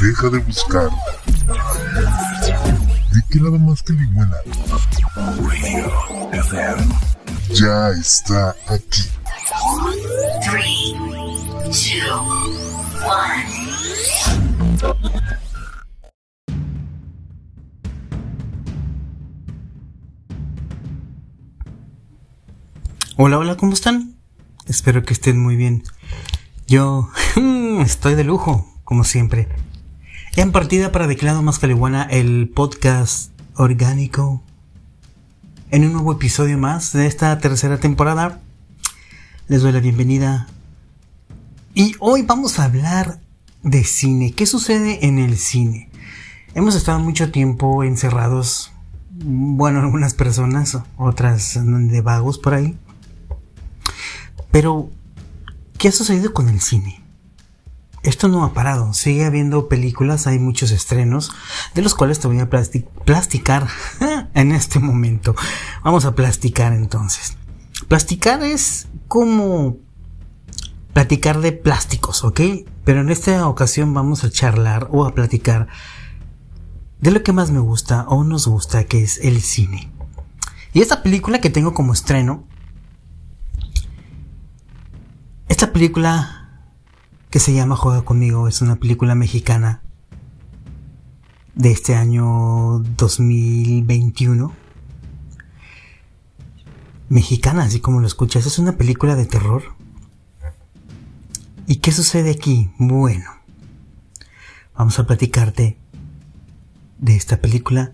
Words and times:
Deja 0.00 0.30
de 0.30 0.38
buscar. 0.38 0.88
Di 3.12 3.20
que 3.30 3.40
nada 3.40 3.58
más 3.58 3.82
que 3.82 3.92
Ligüena. 3.94 4.36
Radio 5.16 5.90
FM. 6.32 6.94
Ya 7.54 7.88
está 7.90 8.54
aquí. 8.68 9.02
3, 10.50 10.64
2, 11.64 11.96
1. 11.96 12.08
Hola, 23.16 23.38
hola, 23.38 23.56
¿cómo 23.56 23.72
están? 23.72 24.14
Espero 24.66 25.02
que 25.02 25.12
estén 25.12 25.42
muy 25.42 25.56
bien. 25.56 25.82
Yo 26.68 27.10
estoy 27.80 28.14
de 28.14 28.22
lujo, 28.22 28.64
como 28.84 29.02
siempre. 29.02 29.48
En 30.38 30.52
partida 30.52 30.92
para 30.92 31.08
Declado 31.08 31.42
Más 31.42 31.58
Calibuana, 31.58 32.04
el 32.04 32.48
podcast 32.48 33.32
orgánico. 33.56 34.40
En 35.72 35.84
un 35.84 35.94
nuevo 35.94 36.12
episodio 36.12 36.56
más 36.56 36.92
de 36.92 37.08
esta 37.08 37.36
tercera 37.40 37.80
temporada. 37.80 38.40
Les 39.48 39.62
doy 39.62 39.72
la 39.72 39.80
bienvenida. 39.80 40.46
Y 41.74 41.96
hoy 41.98 42.22
vamos 42.22 42.60
a 42.60 42.66
hablar 42.66 43.18
de 43.64 43.82
cine. 43.82 44.30
¿Qué 44.30 44.46
sucede 44.46 45.04
en 45.08 45.18
el 45.18 45.38
cine? 45.38 45.90
Hemos 46.54 46.76
estado 46.76 47.00
mucho 47.00 47.32
tiempo 47.32 47.82
encerrados. 47.82 48.70
Bueno, 49.10 49.80
algunas 49.80 50.14
personas, 50.14 50.78
otras 50.96 51.58
de 51.60 52.00
vagos 52.00 52.38
por 52.38 52.54
ahí 52.54 52.78
pero, 54.52 54.88
¿qué 55.78 55.88
ha 55.88 55.92
sucedido 55.92 56.32
con 56.32 56.48
el 56.48 56.60
cine? 56.60 57.07
Esto 58.02 58.28
no 58.28 58.44
ha 58.44 58.54
parado, 58.54 58.92
sigue 58.92 59.24
habiendo 59.24 59.68
películas, 59.68 60.26
hay 60.26 60.38
muchos 60.38 60.70
estrenos, 60.70 61.32
de 61.74 61.82
los 61.82 61.94
cuales 61.94 62.20
te 62.20 62.28
voy 62.28 62.38
a 62.38 62.48
plasticar 62.48 63.66
en 64.34 64.52
este 64.52 64.78
momento. 64.78 65.34
Vamos 65.82 66.04
a 66.04 66.14
plasticar 66.14 66.72
entonces. 66.72 67.36
Plasticar 67.88 68.42
es 68.42 68.88
como 69.08 69.76
platicar 70.92 71.40
de 71.40 71.52
plásticos, 71.52 72.24
¿ok? 72.24 72.40
Pero 72.84 73.00
en 73.00 73.10
esta 73.10 73.46
ocasión 73.48 73.92
vamos 73.94 74.24
a 74.24 74.30
charlar 74.30 74.88
o 74.90 75.04
a 75.04 75.14
platicar 75.14 75.68
de 77.00 77.10
lo 77.10 77.22
que 77.22 77.32
más 77.32 77.50
me 77.50 77.60
gusta 77.60 78.04
o 78.08 78.24
nos 78.24 78.46
gusta, 78.46 78.84
que 78.84 79.02
es 79.02 79.18
el 79.18 79.40
cine. 79.42 79.90
Y 80.72 80.82
esta 80.82 81.02
película 81.02 81.40
que 81.40 81.50
tengo 81.50 81.74
como 81.74 81.92
estreno 81.92 82.44
esta 85.48 85.72
película 85.72 86.37
que 87.30 87.40
se 87.40 87.52
llama 87.52 87.76
Juega 87.76 88.02
conmigo 88.02 88.48
es 88.48 88.62
una 88.62 88.76
película 88.76 89.14
mexicana 89.14 89.82
de 91.54 91.70
este 91.72 91.94
año 91.94 92.78
2021. 92.96 94.52
Mexicana, 97.10 97.64
así 97.64 97.80
como 97.80 98.00
lo 98.00 98.06
escuchas, 98.06 98.46
es 98.46 98.58
una 98.58 98.76
película 98.76 99.14
de 99.14 99.26
terror. 99.26 99.62
¿Y 101.66 101.76
qué 101.76 101.92
sucede 101.92 102.30
aquí? 102.30 102.70
Bueno, 102.78 103.30
vamos 104.74 104.98
a 104.98 105.06
platicarte 105.06 105.76
de 106.98 107.16
esta 107.16 107.42
película. 107.42 107.92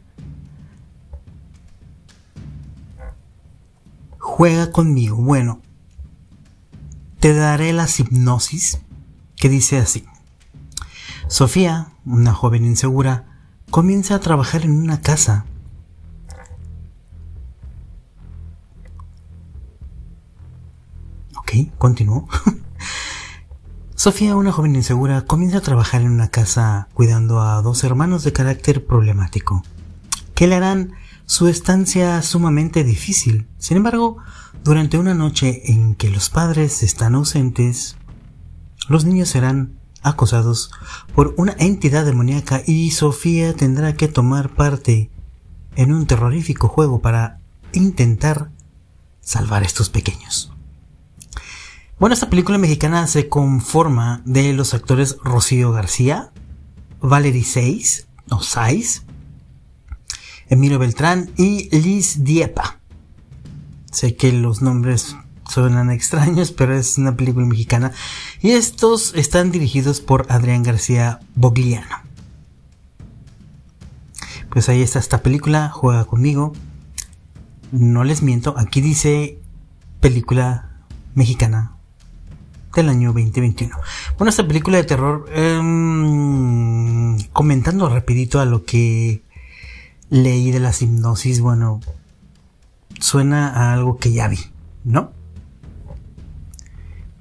Juega 4.19 4.71
conmigo. 4.71 5.17
Bueno, 5.17 5.61
te 7.19 7.35
daré 7.35 7.73
la 7.73 7.89
hipnosis 7.89 8.84
que 9.45 9.51
dice 9.51 9.77
así. 9.77 10.07
Sofía, 11.29 11.89
una 12.07 12.33
joven 12.33 12.65
insegura, 12.65 13.27
comienza 13.69 14.15
a 14.15 14.21
trabajar 14.21 14.63
en 14.63 14.71
una 14.71 15.03
casa. 15.03 15.45
Ok, 21.37 21.77
continúo. 21.77 22.27
Sofía, 23.95 24.35
una 24.35 24.51
joven 24.51 24.77
insegura, 24.77 25.27
comienza 25.27 25.59
a 25.59 25.61
trabajar 25.61 26.01
en 26.01 26.13
una 26.13 26.29
casa 26.29 26.89
cuidando 26.95 27.43
a 27.43 27.61
dos 27.61 27.85
hermanos 27.85 28.25
de 28.25 28.33
carácter 28.33 28.87
problemático, 28.87 29.63
que 30.35 30.47
le 30.47 30.55
harán 30.55 30.95
su 31.27 31.49
estancia 31.49 32.23
sumamente 32.23 32.83
difícil. 32.83 33.47
Sin 33.59 33.77
embargo, 33.77 34.17
durante 34.65 34.97
una 34.97 35.13
noche 35.13 35.71
en 35.71 35.97
que 35.97 36.09
los 36.09 36.31
padres 36.31 36.83
están 36.83 37.15
ausentes, 37.15 37.99
los 38.89 39.05
niños 39.05 39.29
serán 39.29 39.79
acosados 40.03 40.71
por 41.15 41.35
una 41.39 41.57
entidad 41.59 42.05
demoníaca 42.05 42.63
y 42.67 42.91
Sofía 42.91 43.55
tendrá 43.55 43.95
que 43.95 44.09
tomar 44.09 44.55
parte 44.55 45.11
en 45.77 45.93
un 45.93 46.07
terrorífico 46.07 46.69
juego 46.69 47.01
para 47.01 47.41
intentar 47.73 48.51
salvar 49.21 49.63
a 49.63 49.67
estos 49.67 49.89
pequeños. 49.89 50.53
Bueno, 51.99 52.15
esta 52.15 52.29
película 52.29 52.59
mexicana 52.59 53.07
se 53.07 53.29
conforma 53.29 54.21
de 54.25 54.53
los 54.53 54.75
actores 54.75 55.17
Rocío 55.23 55.73
García, 55.73 56.33
Valerie 57.01 57.45
Seis, 57.45 58.07
o 58.31 58.41
Saiz, 58.41 59.05
Emilio 60.49 60.79
Beltrán 60.79 61.31
y 61.37 61.75
Liz 61.77 62.25
Diepa. 62.25 62.81
Sé 63.91 64.17
que 64.17 64.33
los 64.33 64.61
nombres 64.61 65.17
suenan 65.49 65.91
extraños, 65.91 66.53
pero 66.53 66.75
es 66.75 66.99
una 66.99 67.17
película 67.17 67.47
mexicana. 67.47 67.93
Y 68.41 68.53
estos 68.53 69.15
están 69.15 69.51
dirigidos 69.51 70.01
por 70.01 70.27
Adrián 70.31 70.63
García 70.63 71.21
Bogliano. 71.35 72.03
Pues 74.51 74.69
ahí 74.69 74.83
está 74.83 74.99
esta 74.99 75.23
película, 75.23 75.71
juega 75.71 76.05
conmigo. 76.05 76.53
No 77.73 78.05
les 78.05 78.23
miento, 78.23 78.55
aquí 78.57 78.81
dice 78.81 79.39
película 80.01 80.71
mexicana 81.15 81.73
del 82.75 82.89
año 82.89 83.13
2021. 83.13 83.77
Bueno, 84.19 84.31
esta 84.31 84.47
película 84.47 84.77
de 84.77 84.85
terror, 84.85 85.27
em, 85.33 87.19
comentando 87.33 87.89
rapidito 87.89 88.41
a 88.41 88.45
lo 88.45 88.65
que 88.65 89.23
leí 90.11 90.51
de 90.51 90.61
la 90.61 90.73
hipnosis, 90.79 91.41
bueno, 91.41 91.81
suena 93.01 93.49
a 93.49 93.73
algo 93.73 93.99
que 93.99 94.13
ya 94.13 94.29
vi, 94.29 94.39
¿no? 94.85 95.13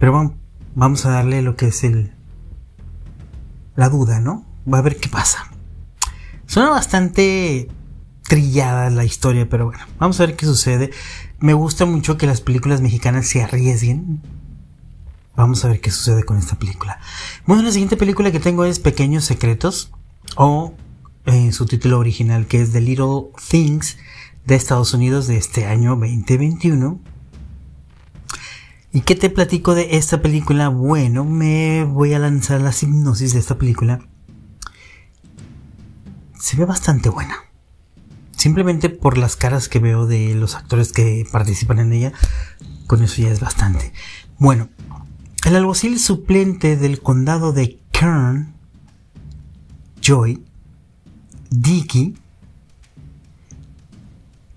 Pero 0.04 0.34
vamos, 0.76 1.06
a 1.06 1.12
darle 1.12 1.42
lo 1.42 1.56
que 1.56 1.68
es 1.68 1.86
el 1.86 2.12
la 3.78 3.88
duda, 3.88 4.20
¿no? 4.20 4.46
Va 4.72 4.80
a 4.80 4.82
ver 4.82 4.98
qué 4.98 5.08
pasa. 5.08 5.50
Suena 6.46 6.72
bastante 6.72 7.70
trillada 8.24 8.90
la 8.90 9.06
historia, 9.06 9.48
pero 9.48 9.68
bueno, 9.68 9.86
vamos 10.00 10.20
a 10.20 10.26
ver 10.26 10.36
qué 10.36 10.46
sucede. 10.46 10.92
Me 11.40 11.54
gusta 11.54 11.86
mucho 11.86 12.18
que 12.18 12.28
las 12.28 12.42
películas 12.42 12.82
mexicanas 12.82 13.30
se 13.30 13.44
arriesguen. 13.44 14.22
Vamos 15.38 15.64
a 15.64 15.70
ver 15.70 15.80
qué 15.80 15.90
sucede 15.90 16.26
con 16.26 16.38
esta 16.38 16.60
película. 16.60 17.00
Bueno, 17.48 17.64
la 17.64 17.72
siguiente 17.72 17.96
película 17.96 18.30
que 18.30 18.42
tengo 18.42 18.66
es 18.66 18.80
Pequeños 18.80 19.24
Secretos 19.24 19.94
o 20.36 20.74
en 21.26 21.54
su 21.54 21.66
título 21.66 21.98
original 21.98 22.46
que 22.46 22.62
es 22.62 22.74
The 22.74 22.82
Little 22.82 23.30
Things 23.48 23.98
de 24.46 24.56
Estados 24.56 24.94
Unidos 24.94 25.28
de 25.28 25.38
este 25.38 25.66
año 25.66 25.92
2021. 25.92 27.13
¿Y 28.96 29.02
qué 29.02 29.16
te 29.16 29.32
platico 29.32 29.74
de 29.74 29.98
esta 29.98 30.22
película? 30.22 30.70
Bueno, 30.70 31.26
me 31.26 31.84
voy 31.84 32.14
a 32.14 32.20
lanzar 32.20 32.62
la 32.62 32.72
hipnosis 32.80 33.34
de 33.34 33.40
esta 33.40 33.58
película. 33.58 34.08
Se 36.40 36.56
ve 36.58 36.66
bastante 36.66 37.10
buena. 37.10 37.36
Simplemente 38.38 38.90
por 38.90 39.18
las 39.18 39.36
caras 39.36 39.68
que 39.68 39.80
veo 39.80 40.06
de 40.06 40.36
los 40.36 40.54
actores 40.54 40.94
que 40.94 41.26
participan 41.32 41.80
en 41.80 41.92
ella, 41.92 42.14
con 42.86 43.02
eso 43.02 43.20
ya 43.24 43.30
es 43.30 43.40
bastante. 43.40 43.94
Bueno, 44.38 44.70
el 45.44 45.56
alguacil 45.56 46.00
suplente 46.00 46.78
del 46.78 47.02
condado 47.02 47.52
de 47.52 47.80
Kern, 47.92 48.54
Joy, 50.02 50.46
Dicky, 51.50 52.16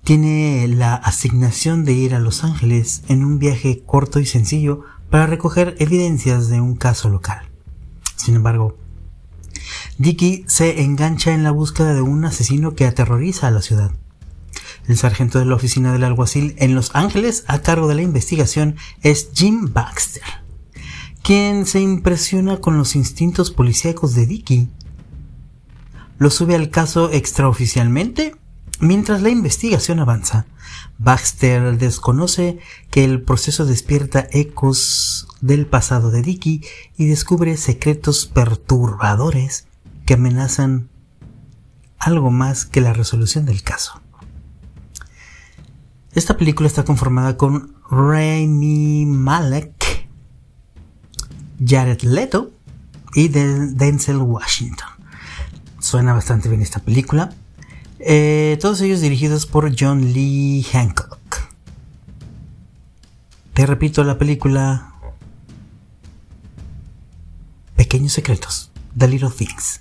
tiene 0.06 0.69
la 0.69 0.94
asignación 0.94 1.85
de 1.85 1.93
ir 1.93 2.14
a 2.14 2.20
Los 2.20 2.44
Ángeles 2.44 3.03
en 3.08 3.25
un 3.25 3.41
viaje 3.41 3.82
corto 3.85 4.20
y 4.20 4.25
sencillo 4.25 4.82
para 5.11 5.26
recoger 5.26 5.75
evidencias 5.81 6.47
de 6.47 6.61
un 6.61 6.76
caso 6.76 7.08
local. 7.08 7.50
Sin 8.14 8.37
embargo, 8.37 8.79
Dicky 9.99 10.44
se 10.47 10.82
engancha 10.82 11.35
en 11.35 11.43
la 11.43 11.50
búsqueda 11.50 11.93
de 11.93 12.03
un 12.03 12.25
asesino 12.25 12.76
que 12.76 12.87
aterroriza 12.87 13.49
a 13.49 13.50
la 13.50 13.62
ciudad. 13.62 13.91
El 14.87 14.97
sargento 14.97 15.41
de 15.41 15.44
la 15.44 15.56
oficina 15.56 15.93
del 15.93 16.05
alguacil 16.05 16.55
en 16.58 16.76
Los 16.76 16.94
Ángeles 16.94 17.43
a 17.49 17.58
cargo 17.58 17.88
de 17.88 17.97
la 17.97 18.03
investigación 18.03 18.76
es 19.03 19.31
Jim 19.35 19.73
Baxter, 19.73 20.23
quien 21.25 21.67
se 21.67 21.81
impresiona 21.81 22.58
con 22.58 22.79
los 22.79 22.94
instintos 22.94 23.50
policíacos 23.50 24.14
de 24.14 24.26
Dicky. 24.26 24.69
Lo 26.19 26.31
sube 26.31 26.55
al 26.55 26.70
caso 26.70 27.11
extraoficialmente 27.11 28.37
Mientras 28.78 29.23
la 29.23 29.31
investigación 29.31 30.00
avanza, 30.00 30.46
Baxter 30.99 31.78
desconoce 31.78 32.58
que 32.90 33.05
el 33.05 33.23
proceso 33.23 33.64
despierta 33.64 34.26
ecos 34.31 35.28
del 35.40 35.67
pasado 35.67 36.11
de 36.11 36.23
Dicky 36.23 36.62
y 36.96 37.06
descubre 37.06 37.56
secretos 37.56 38.26
perturbadores 38.26 39.67
que 40.05 40.14
amenazan 40.14 40.90
algo 41.99 42.31
más 42.31 42.67
que 42.67 42.81
la 42.81 42.93
resolución 42.93 43.46
del 43.46 43.62
caso. 43.62 44.00
Esta 46.12 46.37
película 46.37 46.67
está 46.67 46.84
conformada 46.84 47.37
con 47.37 47.75
Rami 47.90 49.06
Malek, 49.06 50.08
Jared 51.64 52.02
Leto 52.02 52.52
y 53.14 53.29
Denzel 53.29 54.19
Washington. 54.19 54.88
Suena 55.79 56.12
bastante 56.12 56.49
bien 56.49 56.62
esta 56.62 56.81
película. 56.81 57.34
Eh, 57.98 58.58
todos 58.60 58.81
ellos 58.81 59.00
dirigidos 59.00 59.46
por 59.46 59.75
John 59.78 60.12
Lee 60.12 60.64
Hancock. 60.72 61.19
Te 63.54 63.64
repito 63.64 64.04
la 64.04 64.19
película 64.19 64.93
Pequeños 67.75 68.12
Secretos, 68.12 68.70
The 68.96 69.08
Little 69.08 69.31
Things. 69.31 69.81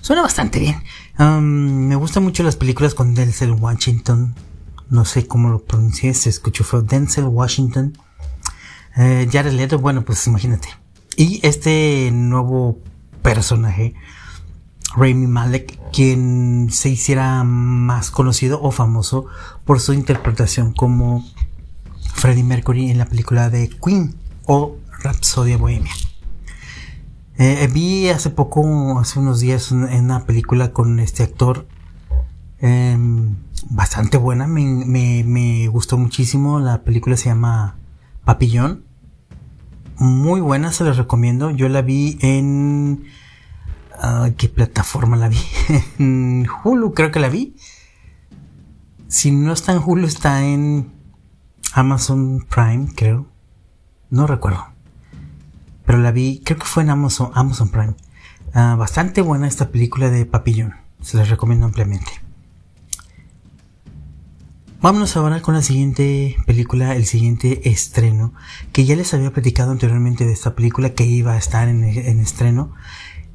Suena 0.00 0.22
bastante 0.22 0.58
bien. 0.58 0.82
Um, 1.18 1.88
me 1.88 1.96
gustan 1.96 2.22
mucho 2.22 2.42
las 2.42 2.56
películas 2.56 2.94
con 2.94 3.14
Denzel 3.14 3.52
Washington. 3.52 4.34
No 4.88 5.04
sé 5.04 5.26
cómo 5.26 5.50
lo 5.50 5.62
pronuncié, 5.62 6.14
se 6.14 6.30
escuchó 6.30 6.64
fue 6.64 6.82
Denzel 6.82 7.26
Washington. 7.26 7.96
Eh, 8.96 9.28
Jared 9.30 9.52
Leto, 9.52 9.78
bueno, 9.78 10.02
pues 10.02 10.26
imagínate. 10.26 10.68
Y 11.16 11.40
este 11.46 12.10
nuevo 12.12 12.78
personaje 13.22 13.94
Rami 14.94 15.26
Malek, 15.26 15.78
quien 15.92 16.68
se 16.70 16.90
hiciera 16.90 17.44
más 17.44 18.10
conocido 18.10 18.60
o 18.62 18.70
famoso 18.70 19.26
por 19.64 19.80
su 19.80 19.92
interpretación 19.92 20.72
como 20.72 21.24
Freddie 22.14 22.44
Mercury 22.44 22.90
en 22.90 22.98
la 22.98 23.06
película 23.06 23.50
de 23.50 23.68
Queen 23.68 24.16
o 24.46 24.76
Rhapsody 25.02 25.56
Bohemia. 25.56 25.92
Eh, 27.38 27.68
vi 27.72 28.08
hace 28.10 28.28
poco, 28.28 28.98
hace 28.98 29.18
unos 29.18 29.40
días, 29.40 29.72
una 29.72 30.26
película 30.26 30.72
con 30.72 31.00
este 31.00 31.22
actor 31.22 31.66
em, 32.58 33.36
bastante 33.70 34.18
buena, 34.18 34.46
me, 34.46 35.24
me, 35.24 35.66
gustó 35.68 35.96
muchísimo. 35.96 36.60
La 36.60 36.82
película 36.82 37.16
se 37.16 37.30
llama 37.30 37.78
Papillón. 38.24 38.84
Muy 39.96 40.40
buena, 40.40 40.72
se 40.72 40.84
la 40.84 40.92
recomiendo. 40.92 41.50
Yo 41.50 41.68
la 41.70 41.80
vi 41.80 42.18
en 42.20 43.04
¿Qué 44.36 44.48
plataforma 44.48 45.16
la 45.16 45.28
vi? 45.28 45.38
Hulu 46.64 46.94
creo 46.94 47.10
que 47.10 47.20
la 47.20 47.28
vi. 47.28 47.54
Si 49.08 49.30
no 49.30 49.52
está 49.52 49.72
en 49.72 49.82
Hulu, 49.84 50.06
está 50.06 50.44
en 50.44 50.92
Amazon 51.74 52.46
Prime, 52.48 52.88
creo. 52.94 53.26
No 54.08 54.26
recuerdo. 54.26 54.66
Pero 55.84 55.98
la 55.98 56.12
vi, 56.12 56.40
creo 56.44 56.58
que 56.58 56.64
fue 56.64 56.82
en 56.82 56.90
Amazon, 56.90 57.30
Amazon 57.34 57.70
Prime. 57.70 57.94
Ah, 58.54 58.76
bastante 58.78 59.20
buena 59.20 59.46
esta 59.46 59.70
película 59.70 60.08
de 60.10 60.24
Papillón. 60.24 60.74
Se 61.02 61.16
la 61.16 61.24
recomiendo 61.24 61.66
ampliamente. 61.66 62.10
Vámonos 64.80 65.14
ahora 65.16 65.42
con 65.42 65.54
la 65.54 65.62
siguiente 65.62 66.36
película, 66.46 66.96
el 66.96 67.04
siguiente 67.04 67.68
estreno, 67.68 68.32
que 68.72 68.86
ya 68.86 68.96
les 68.96 69.12
había 69.12 69.30
platicado 69.30 69.72
anteriormente 69.72 70.24
de 70.24 70.32
esta 70.32 70.54
película 70.54 70.94
que 70.94 71.04
iba 71.04 71.32
a 71.32 71.36
estar 71.36 71.68
en, 71.68 71.84
en 71.84 72.18
estreno. 72.18 72.72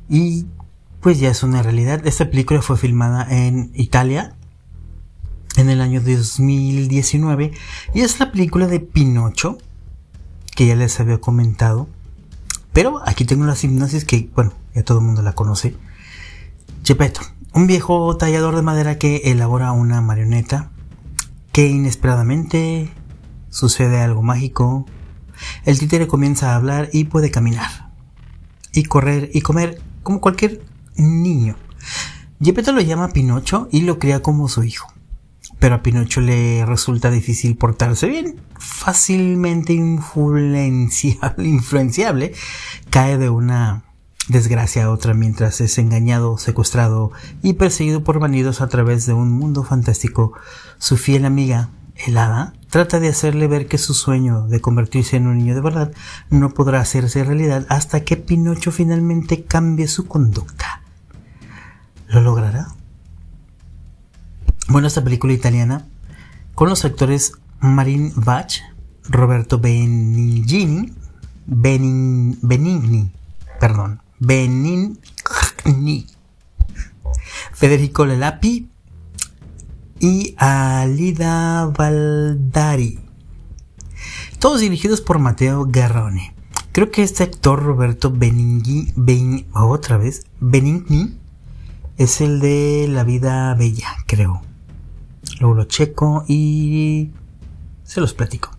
Y 0.10 0.46
pues 1.02 1.20
ya 1.20 1.30
es 1.30 1.44
una 1.44 1.62
realidad. 1.62 2.06
Esta 2.06 2.30
película 2.30 2.62
fue 2.62 2.78
filmada 2.78 3.28
en 3.30 3.72
Italia 3.76 4.36
en 5.58 5.70
el 5.70 5.82
año 5.82 6.02
2019 6.02 7.52
y 7.94 8.02
es 8.02 8.20
la 8.20 8.32
película 8.32 8.68
de 8.68 8.80
Pinocho 8.80 9.58
que 10.56 10.68
ya 10.68 10.76
les 10.76 11.00
había 11.00 11.20
comentado. 11.20 11.88
Pero 12.74 13.02
aquí 13.06 13.26
tengo 13.26 13.46
la 13.46 13.56
hipnosis 13.62 14.04
que, 14.06 14.30
bueno, 14.36 14.54
ya 14.74 14.84
todo 14.84 15.00
el 15.00 15.06
mundo 15.06 15.22
la 15.22 15.34
conoce. 15.34 15.76
Gepetto, 16.84 17.22
un 17.54 17.68
viejo 17.68 18.18
tallador 18.18 18.56
de 18.56 18.62
madera 18.62 18.98
que 18.98 19.22
elabora 19.26 19.72
una 19.72 20.02
marioneta 20.02 20.72
que 21.52 21.68
inesperadamente 21.68 22.92
sucede 23.50 24.02
algo 24.02 24.22
mágico. 24.22 24.86
El 25.64 25.80
títere 25.80 26.08
comienza 26.08 26.52
a 26.52 26.56
hablar 26.56 26.90
y 26.92 27.06
puede 27.06 27.32
caminar 27.32 27.92
y 28.74 28.84
correr 28.84 29.30
y 29.34 29.42
comer 29.42 29.82
como 30.06 30.22
cualquier 30.22 30.62
niño. 30.96 31.58
Gepetto 32.40 32.72
lo 32.72 32.80
llama 32.80 33.10
Pinocho 33.10 33.68
y 33.72 33.82
lo 33.82 33.98
cría 33.98 34.22
como 34.22 34.48
su 34.48 34.64
hijo. 34.64 34.88
Pero 35.58 35.76
a 35.76 35.82
Pinocho 35.82 36.22
le 36.22 36.64
resulta 36.66 37.10
difícil 37.10 37.58
portarse 37.58 38.08
bien. 38.08 38.40
Fácilmente 38.60 39.74
influenciable, 41.38 42.34
cae 42.92 43.18
de 43.18 43.30
una 43.30 43.84
desgracia 44.30 44.86
a 44.86 44.92
otra 44.92 45.16
mientras 45.16 45.60
es 45.60 45.78
engañado, 45.80 46.38
secuestrado 46.38 47.12
y 47.42 47.54
perseguido 47.54 48.04
por 48.04 48.20
bandidos 48.20 48.62
a 48.62 48.68
través 48.68 49.08
de 49.08 49.14
un 49.14 49.32
mundo 49.32 49.64
fantástico. 49.64 50.34
Su 50.78 50.98
fiel 50.98 51.26
amiga, 51.26 51.72
el 52.06 52.18
hada, 52.20 52.54
trata 52.76 53.00
de 53.00 53.08
hacerle 53.08 53.48
ver 53.48 53.70
que 53.70 53.78
su 53.78 53.94
sueño 53.94 54.48
de 54.48 54.60
convertirse 54.60 55.16
en 55.16 55.28
un 55.28 55.38
niño 55.38 55.56
de 55.56 55.62
verdad 55.62 55.94
no 56.30 56.50
podrá 56.50 56.82
hacerse 56.82 57.24
realidad 57.24 57.66
hasta 57.70 58.04
que 58.04 58.18
Pinocho 58.18 58.70
finalmente 58.70 59.46
cambie 59.46 59.88
su 59.88 60.10
conducta. 60.10 60.82
¿Lo 62.10 62.20
logrará? 62.20 62.68
Bueno, 64.68 64.90
esta 64.90 65.06
película 65.06 65.32
italiana, 65.32 65.86
con 66.54 66.68
los 66.68 66.84
actores 66.84 67.38
Marin 67.62 68.12
Bach, 68.14 68.56
Roberto 69.08 69.58
Benigni, 69.58 70.92
Benin, 71.46 72.38
Benigni, 72.42 73.10
perdón, 73.58 74.02
Benigni, 74.20 74.98
Federico 77.54 78.06
Lelapi 78.06 78.70
y 80.06 80.36
Alida 80.38 81.66
Valdari. 81.66 83.00
Todos 84.38 84.62
dirigidos 84.62 85.02
por 85.02 85.18
Matteo 85.18 85.66
Garrone. 85.68 86.36
Creo 86.72 86.92
que 86.92 87.02
este 87.02 87.24
actor 87.24 87.64
Roberto 87.64 88.12
Benigni, 88.12 88.94
ben, 88.96 89.48
otra 89.52 89.98
vez, 89.98 90.28
Benigni, 90.40 91.18
es 91.98 92.22
el 92.22 92.40
de 92.40 92.88
La 92.88 93.04
vida 93.04 93.56
bella, 93.56 93.96
creo. 94.06 94.44
Luego 95.40 95.56
lo 95.56 95.64
checo 95.64 96.24
y 96.28 97.10
se 97.84 98.00
los 98.00 98.14
platico. 98.14 98.52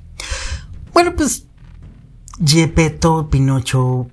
Bueno, 0.92 1.14
pues 1.14 1.46
Gepetto 2.44 3.31
Pinocho, 3.31 4.08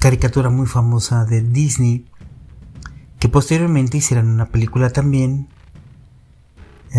caricatura 0.00 0.50
muy 0.50 0.66
famosa 0.66 1.26
de 1.26 1.42
Disney, 1.42 2.06
que 3.20 3.28
posteriormente 3.28 3.98
hicieron 3.98 4.26
una 4.26 4.46
película 4.46 4.90
también. 4.90 5.48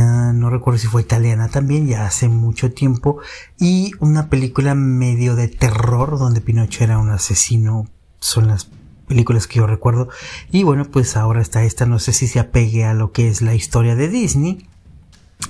No 0.06 0.52
recuerdo 0.52 0.78
si 0.78 0.88
fue 0.88 1.02
italiana 1.02 1.50
también, 1.50 1.88
ya 1.88 2.06
hace 2.06 2.30
mucho 2.30 2.72
tiempo. 2.72 3.20
Y 3.60 3.94
una 4.00 4.30
película 4.30 4.76
medio 4.76 5.36
de 5.36 5.48
terror 5.48 6.20
donde 6.20 6.42
Pinocho 6.42 6.84
era 6.84 7.00
un 7.00 7.10
asesino. 7.10 7.88
Son 8.20 8.48
las 8.48 8.70
películas 9.08 9.48
que 9.48 9.58
yo 9.58 9.66
recuerdo. 9.66 10.10
Y 10.52 10.62
bueno, 10.62 10.86
pues 10.86 11.18
ahora 11.18 11.42
está 11.42 11.64
esta, 11.64 11.88
no 11.88 11.98
sé 11.98 12.14
si 12.14 12.28
se 12.28 12.40
apegue 12.40 12.86
a 12.86 12.94
lo 12.94 13.12
que 13.12 13.28
es 13.28 13.42
la 13.42 13.56
historia 13.56 13.96
de 13.96 14.08
Disney, 14.08 14.68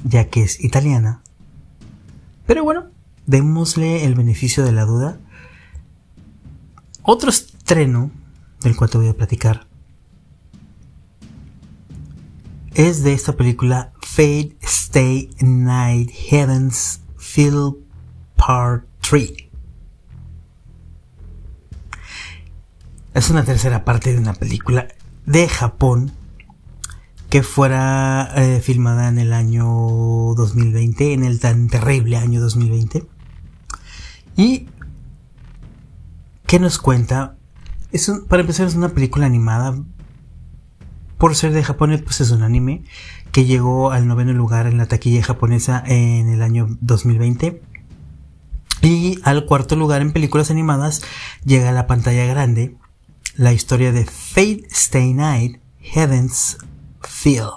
ya 0.06 0.30
que 0.30 0.44
es 0.44 0.63
italiana. 0.63 1.22
Pero 2.46 2.63
bueno, 2.63 2.86
démosle 3.25 4.06
el 4.06 4.16
beneficio 4.16 4.63
de 4.63 4.72
la 4.72 4.86
duda. 4.86 5.20
Otro 7.01 7.30
estreno 7.30 8.12
del 8.62 8.77
cual 8.77 8.89
te 8.89 8.98
voy 8.98 9.10
a 9.10 9.13
platicar 9.13 9.67
es 12.77 13.01
de 13.01 13.13
esta 13.13 13.36
película 13.36 13.91
Fate 14.01 14.55
Stay 14.62 15.31
Night 15.41 16.12
Heavens 16.12 17.01
Field 17.17 17.74
Part 18.36 18.86
3. 19.01 19.31
es 23.15 23.31
una 23.31 23.43
tercera 23.43 23.84
parte 23.84 24.13
de 24.13 24.19
una 24.19 24.36
película 24.36 24.88
de 25.25 25.50
Japón 25.50 26.12
que 27.31 27.41
fuera 27.41 28.31
eh, 28.36 28.62
filmada 28.62 29.07
en 29.07 29.17
el 29.17 29.34
año 29.34 29.65
2020, 29.65 31.13
en 31.13 31.24
el 31.24 31.39
tan 31.39 31.69
terrible 31.69 32.17
año 32.17 32.39
2020. 32.39 33.07
Y 34.36 34.69
¿qué 36.46 36.60
nos 36.60 36.77
cuenta? 36.77 37.38
Es 37.91 38.12
para 38.29 38.41
empezar 38.41 38.67
es 38.67 38.75
una 38.75 38.89
película 38.89 39.25
animada. 39.25 39.79
Por 41.18 41.36
ser 41.36 41.52
de 41.54 41.64
Japón, 41.64 42.00
pues 42.04 42.22
es 42.22 42.32
un 42.32 42.44
anime 42.44 42.84
que 43.32 43.46
llegó 43.46 43.92
al 43.92 44.08
noveno 44.08 44.34
lugar 44.34 44.68
en 44.68 44.78
la 44.78 44.86
taquilla 44.86 45.24
japonesa 45.24 45.84
en 45.86 46.30
el 46.30 46.42
año 46.42 46.68
2020. 46.82 47.62
Y 48.82 49.20
al 49.24 49.46
cuarto 49.46 49.76
lugar 49.76 50.02
en 50.02 50.14
películas 50.14 50.52
animadas 50.52 51.02
llega 51.44 51.70
a 51.70 51.74
la 51.74 51.88
pantalla 51.88 52.26
grande 52.26 52.76
la 53.36 53.54
historia 53.54 53.92
de 53.92 54.06
Fate 54.06 54.68
Stay 54.70 55.14
Night, 55.14 55.60
Heaven's 55.80 56.58
Feel. 57.02 57.50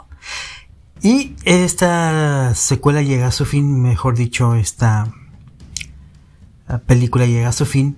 Y 1.03 1.35
esta 1.45 2.55
secuela 2.55 3.03
llega 3.03 3.27
a 3.27 3.33
su 3.33 3.45
fin, 3.47 3.81
mejor 3.81 4.17
dicho, 4.17 4.55
esta 4.55 5.13
película 6.87 7.27
llega 7.27 7.49
a 7.49 7.53
su 7.53 7.67
fin 7.67 7.97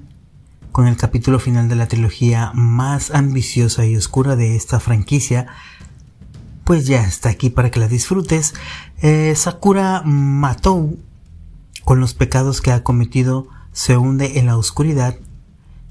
con 0.72 0.86
el 0.86 0.96
capítulo 0.96 1.38
final 1.38 1.68
de 1.68 1.76
la 1.76 1.86
trilogía 1.86 2.50
más 2.54 3.10
ambiciosa 3.10 3.84
y 3.84 3.94
oscura 3.94 4.36
de 4.36 4.56
esta 4.56 4.80
franquicia, 4.80 5.46
pues 6.64 6.86
ya 6.86 7.04
está 7.04 7.28
aquí 7.28 7.50
para 7.50 7.70
que 7.70 7.78
la 7.78 7.88
disfrutes. 7.88 8.54
Eh, 9.02 9.34
Sakura 9.36 10.02
Matou, 10.04 10.98
con 11.84 12.00
los 12.00 12.14
pecados 12.14 12.62
que 12.62 12.72
ha 12.72 12.82
cometido, 12.82 13.48
se 13.72 13.98
hunde 13.98 14.38
en 14.38 14.46
la 14.46 14.56
oscuridad. 14.56 15.16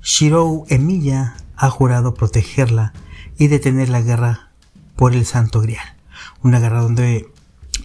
Shirou 0.01 0.65
Emiya 0.67 1.35
ha 1.55 1.69
jurado 1.69 2.15
protegerla 2.15 2.93
y 3.37 3.47
detener 3.47 3.89
la 3.89 4.01
guerra 4.01 4.49
por 4.95 5.13
el 5.13 5.27
Santo 5.27 5.61
Grial. 5.61 5.95
Una 6.41 6.59
guerra 6.59 6.81
donde 6.81 7.29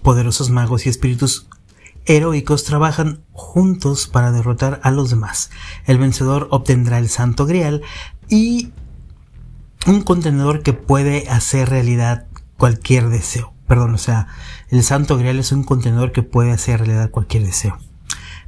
poderosos 0.03 0.49
magos 0.51 0.87
y 0.87 0.89
espíritus 0.89 1.47
heroicos 2.07 2.65
trabajan 2.65 3.23
juntos 3.33 4.07
para 4.07 4.33
derrotar 4.33 4.81
a 4.83 4.91
los 4.91 5.11
demás. 5.11 5.51
El 5.85 5.99
vencedor 5.99 6.49
obtendrá 6.51 6.99
el 6.99 7.09
Santo 7.09 7.47
Grial 7.47 7.83
y 8.29 8.73
un 9.87 10.03
contenedor 10.03 10.63
que 10.63 10.73
puede 10.73 11.29
hacer 11.29 11.69
realidad 11.69 12.27
cualquier 12.57 13.09
deseo. 13.09 13.53
Perdón, 13.67 13.95
o 13.95 13.99
sea, 13.99 14.29
el 14.69 14.83
Santo 14.83 15.19
Grial 15.19 15.39
es 15.39 15.53
un 15.53 15.65
contenedor 15.65 16.13
que 16.13 16.23
puede 16.23 16.53
hacer 16.53 16.81
realidad 16.81 17.11
cualquier 17.11 17.45
deseo. 17.45 17.79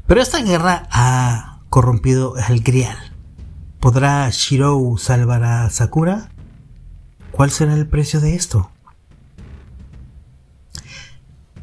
Pero 0.07 0.23
esta 0.23 0.41
guerra 0.41 0.89
ha 0.91 1.61
corrompido 1.69 2.35
al 2.37 2.61
Grial. 2.61 2.97
¿Podrá 3.81 4.29
Shirou 4.31 4.97
salvar 4.99 5.45
a 5.45 5.71
Sakura? 5.71 6.31
¿Cuál 7.31 7.51
será 7.51 7.75
el 7.75 7.87
precio 7.87 8.21
de 8.21 8.35
esto? 8.35 8.71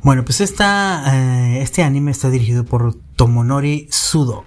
Bueno, 0.06 0.24
pues 0.24 0.40
esta, 0.40 1.04
eh, 1.16 1.64
este 1.64 1.82
anime 1.82 2.12
está 2.12 2.30
dirigido 2.30 2.64
por 2.64 2.94
Tomonori 3.16 3.88
Sudo. 3.90 4.46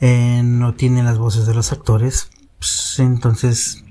Eh, 0.00 0.42
no 0.42 0.74
tiene 0.74 1.04
las 1.04 1.16
voces 1.16 1.46
de 1.46 1.54
los 1.54 1.70
actores. 1.70 2.28
Pues, 2.58 2.98
entonces, 2.98 3.84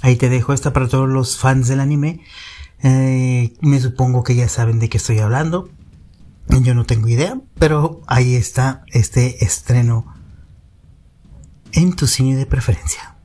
ahí 0.00 0.16
te 0.16 0.30
dejo 0.30 0.54
esta 0.54 0.72
para 0.72 0.88
todos 0.88 1.06
los 1.06 1.36
fans 1.36 1.68
del 1.68 1.80
anime. 1.80 2.22
Eh, 2.82 3.52
me 3.60 3.78
supongo 3.78 4.22
que 4.22 4.34
ya 4.34 4.48
saben 4.48 4.78
de 4.78 4.88
qué 4.88 4.96
estoy 4.96 5.18
hablando. 5.18 5.68
Yo 6.48 6.74
no 6.74 6.86
tengo 6.86 7.08
idea, 7.08 7.38
pero 7.58 8.00
ahí 8.06 8.36
está 8.36 8.84
este 8.86 9.44
estreno 9.44 10.06
en 11.72 11.94
tu 11.94 12.06
cine 12.06 12.36
de 12.36 12.46
preferencia. 12.46 13.16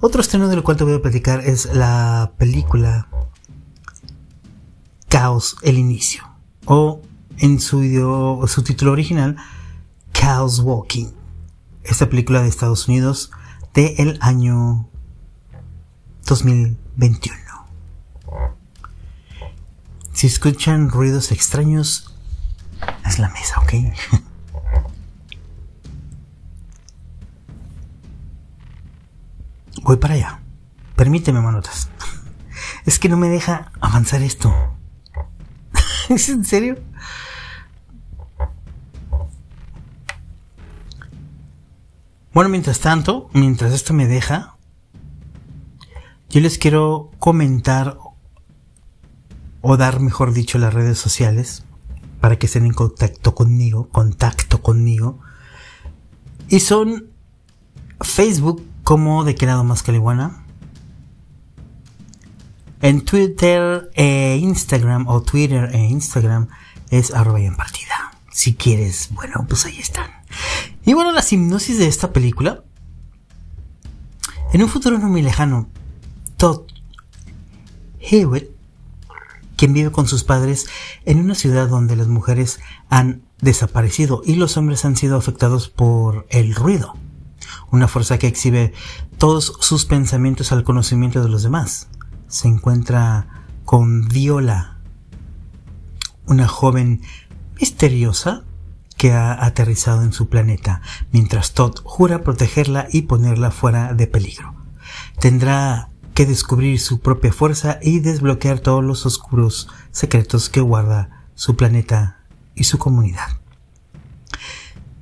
Otro 0.00 0.20
estreno 0.20 0.48
del 0.48 0.62
cual 0.62 0.76
te 0.76 0.84
voy 0.84 0.92
a 0.92 1.00
platicar 1.00 1.40
es 1.40 1.64
la 1.72 2.32
película 2.36 3.08
Chaos 5.14 5.56
el 5.62 5.78
inicio 5.78 6.28
o 6.66 7.00
en 7.38 7.60
su, 7.60 7.78
título 8.64 8.90
original 8.90 9.36
Chaos 10.12 10.58
Walking. 10.58 11.12
Esta 11.84 12.10
película 12.10 12.42
de 12.42 12.48
Estados 12.48 12.88
Unidos 12.88 13.30
del 13.74 13.94
el 13.98 14.18
año 14.20 14.88
2021. 16.26 17.36
Si 20.12 20.26
escuchan 20.26 20.90
ruidos 20.90 21.30
extraños, 21.30 22.12
es 23.06 23.20
la 23.20 23.28
mesa, 23.28 23.60
¿ok? 23.60 23.72
Voy 29.84 29.96
para 29.98 30.14
allá. 30.14 30.40
Permíteme, 30.96 31.40
manotas. 31.40 31.88
Es 32.84 32.98
que 32.98 33.08
no 33.08 33.16
me 33.16 33.28
deja 33.28 33.70
avanzar 33.80 34.20
esto. 34.20 34.73
¿Es 36.08 36.28
en 36.28 36.44
serio? 36.44 36.76
Bueno, 42.32 42.50
mientras 42.50 42.80
tanto, 42.80 43.30
mientras 43.32 43.72
esto 43.72 43.94
me 43.94 44.06
deja, 44.06 44.56
yo 46.30 46.40
les 46.40 46.58
quiero 46.58 47.10
comentar 47.20 47.96
o 49.60 49.76
dar, 49.76 50.00
mejor 50.00 50.32
dicho, 50.32 50.58
las 50.58 50.74
redes 50.74 50.98
sociales 50.98 51.64
para 52.20 52.36
que 52.36 52.46
estén 52.46 52.66
en 52.66 52.72
contacto 52.72 53.34
conmigo, 53.34 53.88
contacto 53.88 54.62
conmigo. 54.62 55.20
Y 56.48 56.60
son 56.60 57.06
Facebook 58.00 58.64
como 58.82 59.24
de 59.24 59.36
qué 59.36 59.46
lado 59.46 59.62
más 59.62 59.82
caliguana. 59.82 60.43
En 62.80 63.00
Twitter 63.02 63.90
e 63.94 64.38
Instagram, 64.40 65.08
o 65.08 65.22
Twitter 65.22 65.70
e 65.72 65.78
Instagram, 65.78 66.48
es 66.90 67.12
arroba 67.12 67.40
en 67.40 67.56
partida. 67.56 68.12
Si 68.30 68.54
quieres, 68.54 69.08
bueno, 69.12 69.46
pues 69.48 69.64
ahí 69.64 69.78
están. 69.78 70.10
Y 70.84 70.92
bueno, 70.92 71.12
la 71.12 71.24
hipnosis 71.28 71.78
de 71.78 71.86
esta 71.86 72.12
película. 72.12 72.64
En 74.52 74.62
un 74.62 74.68
futuro 74.68 74.98
no 74.98 75.08
muy 75.08 75.22
lejano, 75.22 75.68
Todd 76.36 76.62
Hewitt, 78.00 78.50
quien 79.56 79.72
vive 79.72 79.90
con 79.90 80.06
sus 80.06 80.24
padres 80.24 80.66
en 81.04 81.18
una 81.18 81.34
ciudad 81.34 81.68
donde 81.68 81.96
las 81.96 82.08
mujeres 82.08 82.60
han 82.88 83.22
desaparecido 83.40 84.22
y 84.24 84.34
los 84.34 84.56
hombres 84.56 84.84
han 84.84 84.96
sido 84.96 85.16
afectados 85.16 85.68
por 85.68 86.26
el 86.30 86.54
ruido, 86.54 86.94
una 87.70 87.88
fuerza 87.88 88.18
que 88.18 88.26
exhibe 88.26 88.72
todos 89.18 89.54
sus 89.60 89.86
pensamientos 89.86 90.52
al 90.52 90.64
conocimiento 90.64 91.22
de 91.22 91.28
los 91.28 91.42
demás 91.42 91.88
se 92.34 92.48
encuentra 92.48 93.28
con 93.64 94.08
Viola, 94.08 94.78
una 96.26 96.48
joven 96.48 97.00
misteriosa 97.60 98.42
que 98.96 99.12
ha 99.12 99.44
aterrizado 99.44 100.02
en 100.02 100.12
su 100.12 100.28
planeta, 100.28 100.82
mientras 101.12 101.52
Todd 101.52 101.78
jura 101.84 102.24
protegerla 102.24 102.88
y 102.90 103.02
ponerla 103.02 103.52
fuera 103.52 103.94
de 103.94 104.08
peligro. 104.08 104.52
Tendrá 105.20 105.90
que 106.12 106.26
descubrir 106.26 106.80
su 106.80 106.98
propia 106.98 107.32
fuerza 107.32 107.78
y 107.80 108.00
desbloquear 108.00 108.58
todos 108.58 108.82
los 108.82 109.06
oscuros 109.06 109.68
secretos 109.92 110.50
que 110.50 110.60
guarda 110.60 111.26
su 111.36 111.54
planeta 111.54 112.18
y 112.56 112.64
su 112.64 112.78
comunidad. 112.78 113.28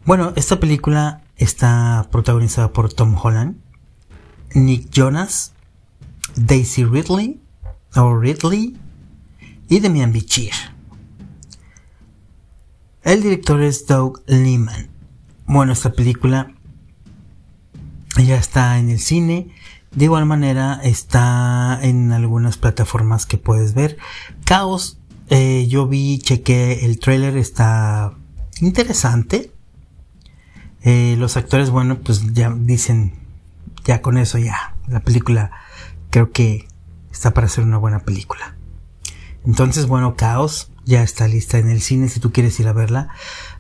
Bueno, 0.05 0.35
esta 0.37 0.61
película 0.61 1.23
está 1.39 2.09
protagonizada 2.13 2.75
por 2.75 2.93
Tom 2.93 3.17
Holland, 3.17 3.57
Nick 4.55 4.91
Jonas, 4.91 5.52
Daisy 6.37 6.85
Ridley 6.85 7.41
o 7.95 8.19
Ridley 8.19 8.77
y 9.69 9.81
Demian 9.81 10.13
Bichir. 10.13 10.53
El 13.03 13.23
director 13.23 13.61
es 13.63 13.87
Doug 13.87 14.23
Liman. 14.27 14.89
Bueno, 15.47 15.73
esta 15.73 15.93
película 15.93 16.53
ya 18.17 18.37
está 18.37 18.79
en 18.79 18.91
el 18.91 19.01
cine. 19.01 19.49
De 19.91 20.05
igual 20.05 20.25
manera 20.25 20.81
está 20.83 21.79
en 21.83 22.13
algunas 22.13 22.57
plataformas 22.57 23.27
que 23.27 23.39
puedes 23.39 23.75
ver. 23.75 23.99
Caos, 24.45 24.99
eh, 25.29 25.67
yo 25.69 25.87
vi, 25.89 26.19
chequé 26.19 26.85
el 26.85 26.99
trailer, 26.99 27.37
está 27.37 28.15
interesante. 28.61 29.53
Eh, 30.83 31.17
los 31.19 31.37
actores, 31.37 31.71
bueno, 31.71 31.99
pues 31.99 32.33
ya 32.33 32.51
dicen, 32.51 33.15
ya 33.85 34.01
con 34.01 34.19
eso 34.19 34.39
ya, 34.39 34.75
la 34.89 35.01
película 35.01 35.51
creo 36.13 36.31
que 36.31 36.69
está 37.11 37.33
para 37.33 37.49
ser 37.49 37.65
una 37.65 37.79
buena 37.79 38.01
película. 38.01 38.55
Entonces, 39.45 39.87
bueno, 39.87 40.15
Caos 40.15 40.71
ya 40.85 41.03
está 41.03 41.27
lista 41.27 41.59
en 41.59 41.71
el 41.71 41.81
cine 41.81 42.09
si 42.09 42.21
tú 42.21 42.33
quieres 42.33 42.61
ir 42.61 42.69
a 42.69 42.75
verla. 42.75 43.09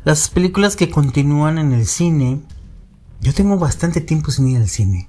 Las 0.04 0.28
películas 0.28 0.76
que 0.76 0.90
continúan 0.90 1.58
en 1.58 1.72
el 1.72 1.86
cine, 1.86 2.40
yo 3.20 3.32
tengo 3.32 3.58
bastante 3.58 4.02
tiempo 4.02 4.30
sin 4.30 4.48
ir 4.48 4.58
al 4.58 4.68
cine. 4.68 5.08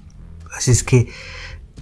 Así 0.55 0.71
es 0.71 0.83
que 0.83 1.12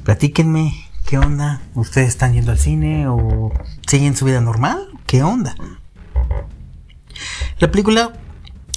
platíquenme 0.03 0.73
qué 1.05 1.19
onda. 1.19 1.61
¿Ustedes 1.75 2.09
están 2.09 2.33
yendo 2.33 2.51
al 2.51 2.59
cine 2.59 3.07
o 3.07 3.53
siguen 3.87 4.17
su 4.17 4.25
vida 4.25 4.41
normal? 4.41 4.89
¿Qué 5.05 5.21
onda? 5.21 5.55
La 7.59 7.69
película 7.69 8.13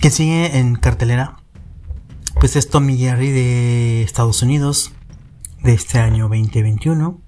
que 0.03 0.11
sigue 0.11 0.59
en 0.59 0.77
cartelera, 0.77 1.39
pues 2.41 2.57
es 2.57 2.69
Tommy 2.69 2.99
Jerry 2.99 3.31
de 3.31 4.03
Estados 4.03 4.43
Unidos, 4.43 4.93
de 5.65 5.73
este 5.73 5.99
año 5.99 6.29
2021. 6.29 7.21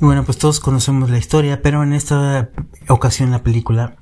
Y 0.00 0.04
bueno, 0.04 0.22
pues 0.24 0.36
todos 0.36 0.60
conocemos 0.60 1.10
la 1.10 1.18
historia, 1.18 1.62
pero 1.62 1.82
en 1.82 1.94
esta 1.94 2.50
ocasión 2.88 3.30
la 3.30 3.42
película 3.42 3.96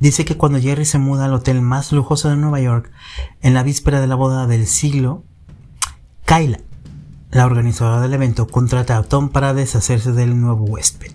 dice 0.00 0.26
que 0.26 0.36
cuando 0.36 0.60
Jerry 0.60 0.84
se 0.84 0.98
muda 0.98 1.24
al 1.24 1.32
hotel 1.32 1.62
más 1.62 1.92
lujoso 1.92 2.28
de 2.28 2.36
Nueva 2.36 2.60
York, 2.60 2.90
en 3.40 3.54
la 3.54 3.62
víspera 3.62 4.00
de 4.02 4.06
la 4.06 4.16
boda 4.16 4.46
del 4.46 4.66
siglo, 4.66 5.24
Kyla, 6.26 6.60
la 7.30 7.46
organizadora 7.46 8.02
del 8.02 8.12
evento, 8.12 8.46
contrata 8.46 8.98
a 8.98 9.02
Tom 9.02 9.30
para 9.30 9.54
deshacerse 9.54 10.12
del 10.12 10.38
nuevo 10.38 10.64
huésped. 10.64 11.12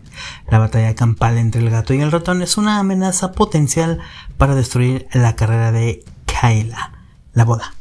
La 0.50 0.58
batalla 0.58 0.96
campal 0.96 1.38
entre 1.38 1.62
el 1.62 1.70
gato 1.70 1.94
y 1.94 2.02
el 2.02 2.12
ratón 2.12 2.42
es 2.42 2.58
una 2.58 2.80
amenaza 2.80 3.34
potencial 3.34 4.00
para 4.38 4.56
destruir 4.56 5.08
la 5.14 5.36
carrera 5.36 5.72
de 5.72 6.04
Kyla, 6.26 6.94
la 7.34 7.46
boda. 7.46 7.76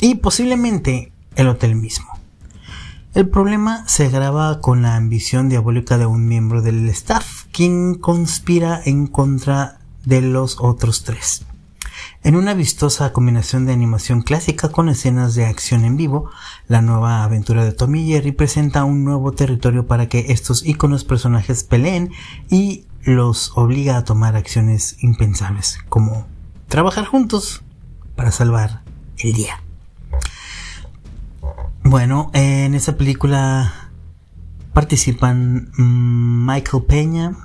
Y 0.00 0.16
posiblemente 0.16 1.12
el 1.36 1.48
hotel 1.48 1.74
mismo. 1.76 2.08
El 3.14 3.28
problema 3.28 3.86
se 3.86 4.06
agrava 4.06 4.60
con 4.60 4.80
la 4.82 4.96
ambición 4.96 5.50
diabólica 5.50 5.98
de 5.98 6.06
un 6.06 6.26
miembro 6.26 6.62
del 6.62 6.88
staff, 6.88 7.44
quien 7.52 7.94
conspira 7.94 8.80
en 8.84 9.06
contra 9.06 9.80
de 10.04 10.22
los 10.22 10.56
otros 10.60 11.04
tres. 11.04 11.44
En 12.24 12.36
una 12.36 12.54
vistosa 12.54 13.12
combinación 13.12 13.66
de 13.66 13.72
animación 13.72 14.22
clásica 14.22 14.70
con 14.70 14.88
escenas 14.88 15.34
de 15.34 15.44
acción 15.44 15.84
en 15.84 15.96
vivo, 15.96 16.30
la 16.68 16.80
nueva 16.80 17.22
aventura 17.22 17.64
de 17.64 17.72
Tommy 17.72 18.06
Jerry 18.06 18.32
presenta 18.32 18.84
un 18.84 19.04
nuevo 19.04 19.32
territorio 19.32 19.86
para 19.86 20.08
que 20.08 20.26
estos 20.28 20.64
íconos 20.64 21.04
personajes 21.04 21.64
peleen 21.64 22.12
y 22.48 22.86
los 23.02 23.52
obliga 23.56 23.96
a 23.96 24.04
tomar 24.04 24.36
acciones 24.36 24.96
impensables, 25.02 25.78
como 25.88 26.26
trabajar 26.68 27.04
juntos 27.04 27.62
para 28.14 28.30
salvar 28.30 28.82
el 29.18 29.32
día. 29.32 29.60
Bueno, 31.84 32.30
en 32.32 32.74
esta 32.74 32.96
película 32.96 33.90
participan 34.72 35.72
mm, 35.76 36.46
Michael 36.46 36.84
Peña, 36.84 37.36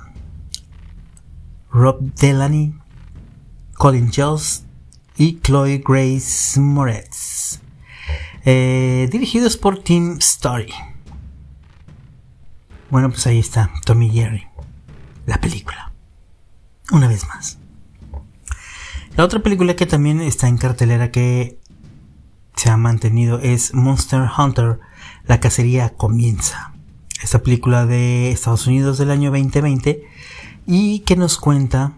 Rob 1.70 2.00
Delaney, 2.14 2.72
Colin 3.74 4.10
Jost 4.14 4.64
y 5.16 5.40
Chloe 5.40 5.82
Grace 5.84 6.58
Moretz. 6.60 7.60
Eh, 8.44 9.08
dirigidos 9.10 9.56
por 9.56 9.80
Tim 9.82 10.18
Story. 10.18 10.72
Bueno, 12.90 13.10
pues 13.10 13.26
ahí 13.26 13.40
está, 13.40 13.70
Tommy 13.84 14.08
Jerry, 14.08 14.46
la 15.26 15.40
película. 15.40 15.92
Una 16.92 17.08
vez 17.08 17.26
más. 17.26 17.58
La 19.16 19.24
otra 19.24 19.42
película 19.42 19.74
que 19.74 19.84
también 19.84 20.20
está 20.20 20.46
en 20.46 20.58
cartelera 20.58 21.10
que 21.10 21.57
se 22.58 22.70
ha 22.70 22.76
mantenido 22.76 23.38
es 23.38 23.72
Monster 23.72 24.28
Hunter, 24.36 24.80
la 25.26 25.38
cacería 25.38 25.90
comienza. 25.90 26.72
Esta 27.22 27.38
película 27.40 27.86
de 27.86 28.32
Estados 28.32 28.66
Unidos 28.66 28.98
del 28.98 29.12
año 29.12 29.30
2020 29.30 30.02
y 30.66 30.98
que 31.00 31.14
nos 31.14 31.38
cuenta 31.38 31.92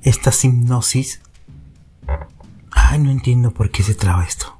esta 0.00 0.30
hipnosis. 0.42 1.20
Ay, 2.70 3.00
no 3.00 3.10
entiendo 3.10 3.50
por 3.50 3.70
qué 3.70 3.82
se 3.82 3.94
traba 3.94 4.24
esto. 4.24 4.56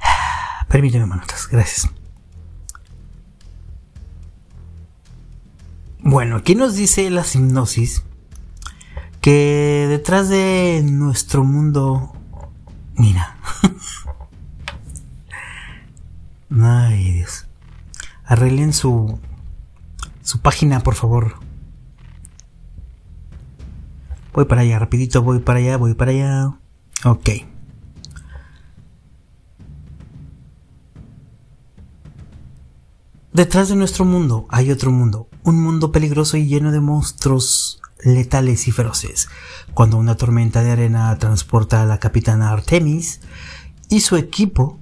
Permíteme, 0.68 1.06
manotas, 1.06 1.46
gracias. 1.46 2.01
Bueno, 6.22 6.36
aquí 6.36 6.54
nos 6.54 6.76
dice 6.76 7.10
la 7.10 7.26
hipnosis 7.26 8.04
que 9.20 9.86
detrás 9.88 10.28
de 10.28 10.80
nuestro 10.88 11.42
mundo, 11.42 12.12
mira, 12.94 13.36
Ay, 16.62 17.10
Dios. 17.10 17.48
Arreglen 18.24 18.72
su 18.72 19.18
su 20.22 20.38
página, 20.38 20.78
por 20.84 20.94
favor. 20.94 21.40
Voy 24.32 24.44
para 24.44 24.60
allá, 24.60 24.78
rapidito, 24.78 25.22
voy 25.22 25.40
para 25.40 25.58
allá, 25.58 25.76
voy 25.76 25.94
para 25.94 26.12
allá. 26.12 26.54
Ok. 27.04 27.30
Detrás 33.32 33.70
de 33.70 33.76
nuestro 33.76 34.04
mundo 34.04 34.44
hay 34.50 34.70
otro 34.70 34.90
mundo, 34.90 35.26
un 35.42 35.58
mundo 35.58 35.90
peligroso 35.90 36.36
y 36.36 36.46
lleno 36.46 36.70
de 36.70 36.80
monstruos 36.80 37.80
letales 38.04 38.68
y 38.68 38.72
feroces. 38.72 39.28
Cuando 39.72 39.96
una 39.96 40.16
tormenta 40.16 40.62
de 40.62 40.70
arena 40.70 41.16
transporta 41.18 41.80
a 41.80 41.86
la 41.86 41.98
capitana 41.98 42.50
Artemis 42.50 43.22
y 43.88 44.00
su 44.00 44.16
equipo 44.16 44.78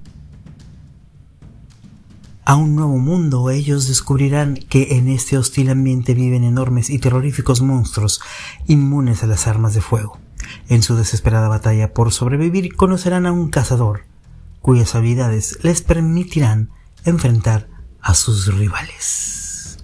a 2.43 2.55
un 2.57 2.75
nuevo 2.75 2.97
mundo, 2.97 3.49
ellos 3.51 3.87
descubrirán 3.87 4.55
que 4.55 4.97
en 4.97 5.07
este 5.07 5.37
hostil 5.37 5.69
ambiente 5.69 6.13
viven 6.13 6.43
enormes 6.43 6.89
y 6.89 6.99
terroríficos 6.99 7.61
monstruos 7.61 8.19
inmunes 8.67 9.23
a 9.23 9.27
las 9.27 9.47
armas 9.47 9.73
de 9.73 9.79
fuego. 9.79 10.19
En 10.67 10.83
su 10.83 10.97
desesperada 10.97 11.47
batalla 11.47 11.93
por 11.93 12.11
sobrevivir 12.11 12.75
conocerán 12.75 13.25
a 13.25 13.31
un 13.31 13.49
cazador, 13.49 14.01
cuyas 14.59 14.93
habilidades 14.93 15.59
les 15.63 15.81
permitirán 15.81 16.71
enfrentar 17.05 17.70
a 18.01 18.13
sus 18.13 18.53
rivales. 18.55 19.77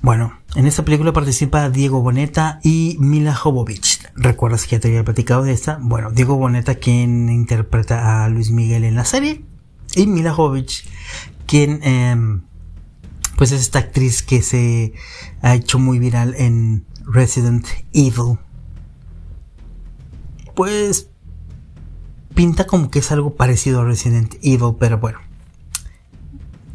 Bueno, 0.00 0.38
en 0.54 0.66
esta 0.66 0.84
película 0.84 1.12
participa 1.12 1.70
Diego 1.70 2.00
Boneta 2.00 2.60
y 2.62 2.96
Mila 3.00 3.34
Jovovich. 3.34 4.00
¿Recuerdas 4.14 4.64
que 4.64 4.76
ya 4.76 4.80
te 4.80 4.88
había 4.88 5.04
platicado 5.04 5.42
de 5.42 5.52
esta? 5.52 5.78
Bueno, 5.82 6.10
Diego 6.10 6.36
Boneta, 6.36 6.76
quien 6.76 7.28
interpreta 7.28 8.24
a 8.24 8.28
Luis 8.28 8.50
Miguel 8.50 8.84
en 8.84 8.94
la 8.94 9.04
serie, 9.04 9.44
y 9.94 10.06
Mila 10.06 10.32
Jovovich, 10.32 10.88
quien 11.46 11.80
em, 11.82 12.42
pues 13.36 13.52
es 13.52 13.60
esta 13.60 13.80
actriz 13.80 14.22
que 14.22 14.42
se 14.42 14.92
ha 15.42 15.54
hecho 15.54 15.78
muy 15.78 15.98
viral 15.98 16.34
en 16.36 16.84
Resident 17.04 17.66
Evil. 17.92 18.38
Pues 20.54 21.10
pinta 22.34 22.66
como 22.66 22.90
que 22.90 23.00
es 23.00 23.10
algo 23.10 23.34
parecido 23.34 23.80
a 23.80 23.84
Resident 23.84 24.36
Evil, 24.42 24.76
pero 24.78 24.98
bueno. 24.98 25.27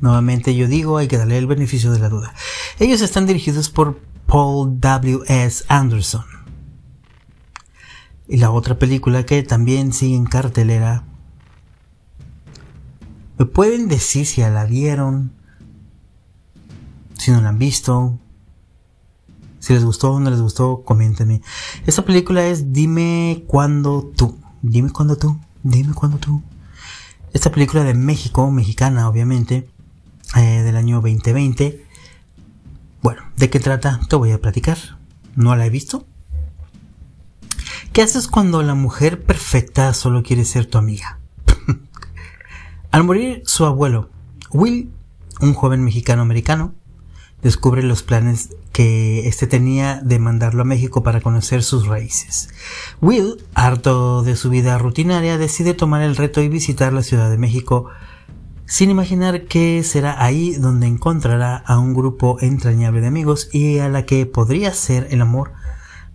Nuevamente 0.04 0.54
yo 0.54 0.68
digo, 0.68 0.98
hay 0.98 1.08
que 1.08 1.18
darle 1.18 1.38
el 1.38 1.48
beneficio 1.48 1.90
de 1.94 2.00
la 2.00 2.10
duda. 2.10 2.34
Ellos 2.78 3.00
están 3.00 3.26
dirigidos 3.26 3.70
por 3.70 4.02
Paul 4.26 4.82
W. 4.82 5.22
S. 5.28 5.64
Anderson. 5.70 6.26
Y 8.28 8.36
la 8.36 8.52
otra 8.52 8.78
película 8.78 9.26
que 9.26 9.44
también 9.44 9.94
sigue 9.94 10.18
en 10.18 10.26
cartelera 10.26 11.06
¿Me 13.38 13.46
pueden 13.46 13.88
decir 13.88 14.26
si 14.26 14.42
la 14.42 14.66
vieron? 14.66 15.32
Si 17.18 17.32
no 17.32 17.40
la 17.40 17.48
han 17.48 17.58
visto. 17.58 18.20
Si 19.60 19.72
les 19.72 19.86
gustó 19.86 20.12
o 20.12 20.20
no 20.20 20.30
les 20.30 20.42
gustó, 20.42 20.84
coméntenme. 20.84 21.42
Esta 21.86 22.04
película 22.04 22.46
es 22.46 22.74
Dime 22.74 23.46
cuándo 23.48 24.12
tú. 24.18 24.38
Dime 24.62 24.92
cuándo 24.92 25.16
tú. 25.16 25.40
Dime 25.64 25.94
cuándo 25.94 26.18
tú. 26.18 26.44
Esta 27.32 27.54
película 27.54 27.86
de 27.86 27.94
México, 27.94 28.52
mexicana 28.52 29.08
obviamente, 29.08 29.70
eh, 30.36 30.64
del 30.64 30.76
año 30.76 31.02
2020. 31.02 31.86
Bueno, 33.02 33.22
¿de 33.36 33.50
qué 33.50 33.60
trata? 33.60 34.00
Te 34.10 34.16
voy 34.16 34.32
a 34.32 34.42
platicar. 34.42 34.78
¿No 35.36 35.56
la 35.56 35.66
he 35.66 35.70
visto? 35.70 36.06
¿Qué 37.92 38.02
haces 38.02 38.28
cuando 38.28 38.64
la 38.64 38.74
mujer 38.74 39.24
perfecta 39.24 39.94
solo 39.94 40.24
quiere 40.24 40.46
ser 40.46 40.66
tu 40.66 40.78
amiga? 40.78 41.20
Al 42.92 43.04
morir 43.04 43.44
su 43.46 43.66
abuelo, 43.66 44.10
Will, 44.52 44.92
un 45.42 45.54
joven 45.54 45.84
mexicano-americano, 45.84 46.74
descubre 47.44 47.84
los 47.84 48.02
planes 48.02 48.56
que 48.72 49.28
éste 49.28 49.46
tenía 49.46 50.02
de 50.02 50.18
mandarlo 50.18 50.64
a 50.64 50.66
México 50.66 51.04
para 51.04 51.22
conocer 51.22 51.62
sus 51.62 51.86
raíces. 51.86 52.50
Will, 53.02 53.44
harto 53.54 54.24
de 54.24 54.36
su 54.36 54.50
vida 54.50 54.78
rutinaria, 54.80 55.38
decide 55.38 55.74
tomar 55.74 56.02
el 56.02 56.16
reto 56.16 56.42
y 56.42 56.50
visitar 56.50 56.94
la 56.94 57.04
Ciudad 57.04 57.30
de 57.30 57.38
México 57.38 57.90
sin 58.66 58.90
imaginar 58.90 59.46
que 59.46 59.84
será 59.84 60.24
ahí 60.24 60.54
donde 60.54 60.88
encontrará 60.88 61.58
a 61.58 61.80
un 61.80 61.94
grupo 61.94 62.38
entrañable 62.42 63.02
de 63.02 63.08
amigos 63.08 63.50
y 63.52 63.80
a 63.80 63.90
la 63.90 64.06
que 64.06 64.26
podría 64.26 64.74
ser 64.74 65.08
el 65.12 65.22
amor 65.22 65.54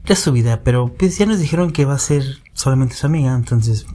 de 0.04 0.16
su 0.16 0.32
vida, 0.32 0.62
pero 0.62 0.92
pues 0.94 1.18
ya 1.18 1.26
nos 1.26 1.38
dijeron 1.38 1.70
que 1.70 1.84
va 1.84 1.94
a 1.94 1.98
ser 1.98 2.24
solamente 2.54 2.94
su 2.94 3.06
amiga, 3.06 3.34
entonces 3.34 3.87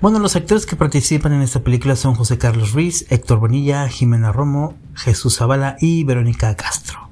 bueno, 0.00 0.20
los 0.20 0.36
actores 0.36 0.64
que 0.64 0.76
participan 0.76 1.32
en 1.32 1.42
esta 1.42 1.64
película 1.64 1.96
son 1.96 2.14
José 2.14 2.38
Carlos 2.38 2.72
Ruiz, 2.72 3.04
Héctor 3.10 3.40
Bonilla, 3.40 3.88
Jimena 3.88 4.30
Romo, 4.30 4.78
Jesús 4.94 5.38
Zavala 5.38 5.76
y 5.80 6.04
Verónica 6.04 6.54
Castro. 6.54 7.10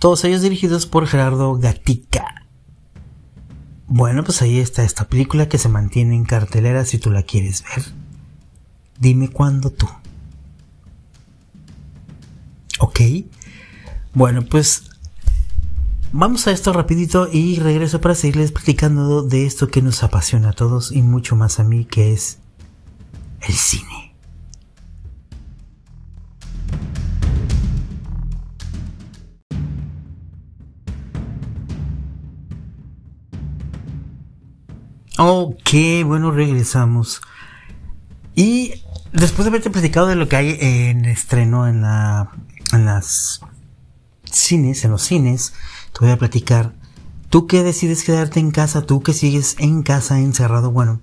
Todos 0.00 0.24
ellos 0.24 0.42
dirigidos 0.42 0.86
por 0.86 1.06
Gerardo 1.06 1.54
Gatica. 1.56 2.46
Bueno, 3.86 4.24
pues 4.24 4.42
ahí 4.42 4.58
está 4.58 4.82
esta 4.82 5.06
película 5.06 5.48
que 5.48 5.58
se 5.58 5.68
mantiene 5.68 6.16
en 6.16 6.24
cartelera 6.24 6.84
si 6.84 6.98
tú 6.98 7.10
la 7.10 7.22
quieres 7.22 7.62
ver. 7.62 7.84
Dime 9.00 9.28
cuándo 9.30 9.70
tú. 9.70 9.88
¿Ok? 12.78 13.00
Bueno, 14.14 14.42
pues 14.42 14.90
Vamos 16.12 16.48
a 16.48 16.50
esto 16.50 16.72
rapidito 16.72 17.28
y 17.32 17.60
regreso 17.60 18.00
para 18.00 18.16
seguirles 18.16 18.50
platicando 18.50 19.22
de 19.22 19.46
esto 19.46 19.68
que 19.68 19.80
nos 19.80 20.02
apasiona 20.02 20.48
a 20.48 20.52
todos 20.52 20.90
y 20.90 21.02
mucho 21.02 21.36
más 21.36 21.60
a 21.60 21.64
mí, 21.64 21.84
que 21.84 22.12
es 22.12 22.38
el 23.42 23.54
cine. 23.54 24.12
Ok, 35.16 35.70
bueno, 36.04 36.32
regresamos. 36.32 37.20
Y 38.34 38.82
después 39.12 39.44
de 39.44 39.48
haberte 39.48 39.70
platicado 39.70 40.06
de 40.06 40.16
lo 40.16 40.28
que 40.28 40.36
hay 40.36 40.58
en 40.60 41.04
estreno 41.04 41.68
en 41.68 41.82
la 41.82 42.30
en 42.72 42.84
las 42.84 43.40
cines, 44.30 44.84
en 44.84 44.92
los 44.92 45.02
cines, 45.02 45.52
te 45.92 46.00
voy 46.00 46.10
a 46.10 46.18
platicar. 46.18 46.72
Tú 47.28 47.46
que 47.46 47.62
decides 47.62 48.04
quedarte 48.04 48.40
en 48.40 48.50
casa, 48.50 48.82
tú 48.82 49.02
que 49.02 49.12
sigues 49.12 49.56
en 49.58 49.82
casa 49.82 50.18
encerrado, 50.18 50.70
bueno, 50.70 51.00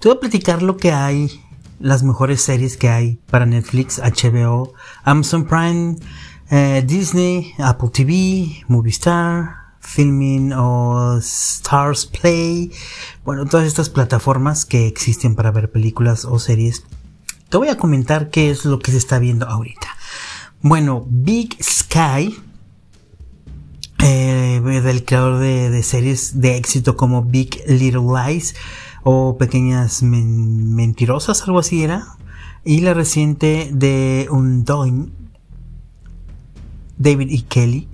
Te 0.00 0.08
voy 0.08 0.16
a 0.16 0.20
platicar 0.20 0.62
lo 0.62 0.76
que 0.76 0.92
hay, 0.92 1.42
las 1.78 2.02
mejores 2.02 2.42
series 2.42 2.76
que 2.76 2.88
hay 2.88 3.20
para 3.30 3.46
Netflix, 3.46 3.98
HBO, 3.98 4.74
Amazon 5.02 5.46
Prime, 5.46 5.96
eh, 6.50 6.84
Disney, 6.86 7.54
Apple 7.58 7.90
TV, 7.90 8.64
Movistar, 8.68 9.64
Filming 9.80 10.52
o 10.52 11.18
Stars 11.18 12.06
Play. 12.06 12.72
Bueno, 13.24 13.46
todas 13.46 13.66
estas 13.66 13.88
plataformas 13.88 14.64
que 14.64 14.86
existen 14.86 15.34
para 15.34 15.50
ver 15.50 15.70
películas 15.70 16.24
o 16.24 16.38
series. 16.38 16.84
Te 17.54 17.58
voy 17.58 17.68
a 17.68 17.76
comentar 17.76 18.30
qué 18.30 18.50
es 18.50 18.64
lo 18.64 18.80
que 18.80 18.90
se 18.90 18.96
está 18.96 19.20
viendo 19.20 19.46
ahorita. 19.46 19.86
Bueno, 20.60 21.06
Big 21.08 21.56
Sky, 21.62 22.34
eh, 24.02 24.60
del 24.60 25.04
creador 25.04 25.38
de, 25.38 25.80
series 25.84 26.40
de 26.40 26.56
éxito 26.56 26.96
como 26.96 27.22
Big 27.22 27.62
Little 27.68 28.08
Lies 28.12 28.56
o 29.04 29.38
Pequeñas 29.38 30.02
Mentirosas, 30.02 31.42
algo 31.42 31.60
así 31.60 31.84
era. 31.84 32.16
Y 32.64 32.80
la 32.80 32.92
reciente 32.92 33.70
de 33.72 34.26
Undoing, 34.32 35.12
David 36.98 37.30
y 37.30 37.38
e. 37.38 37.44
Kelly, 37.44 37.88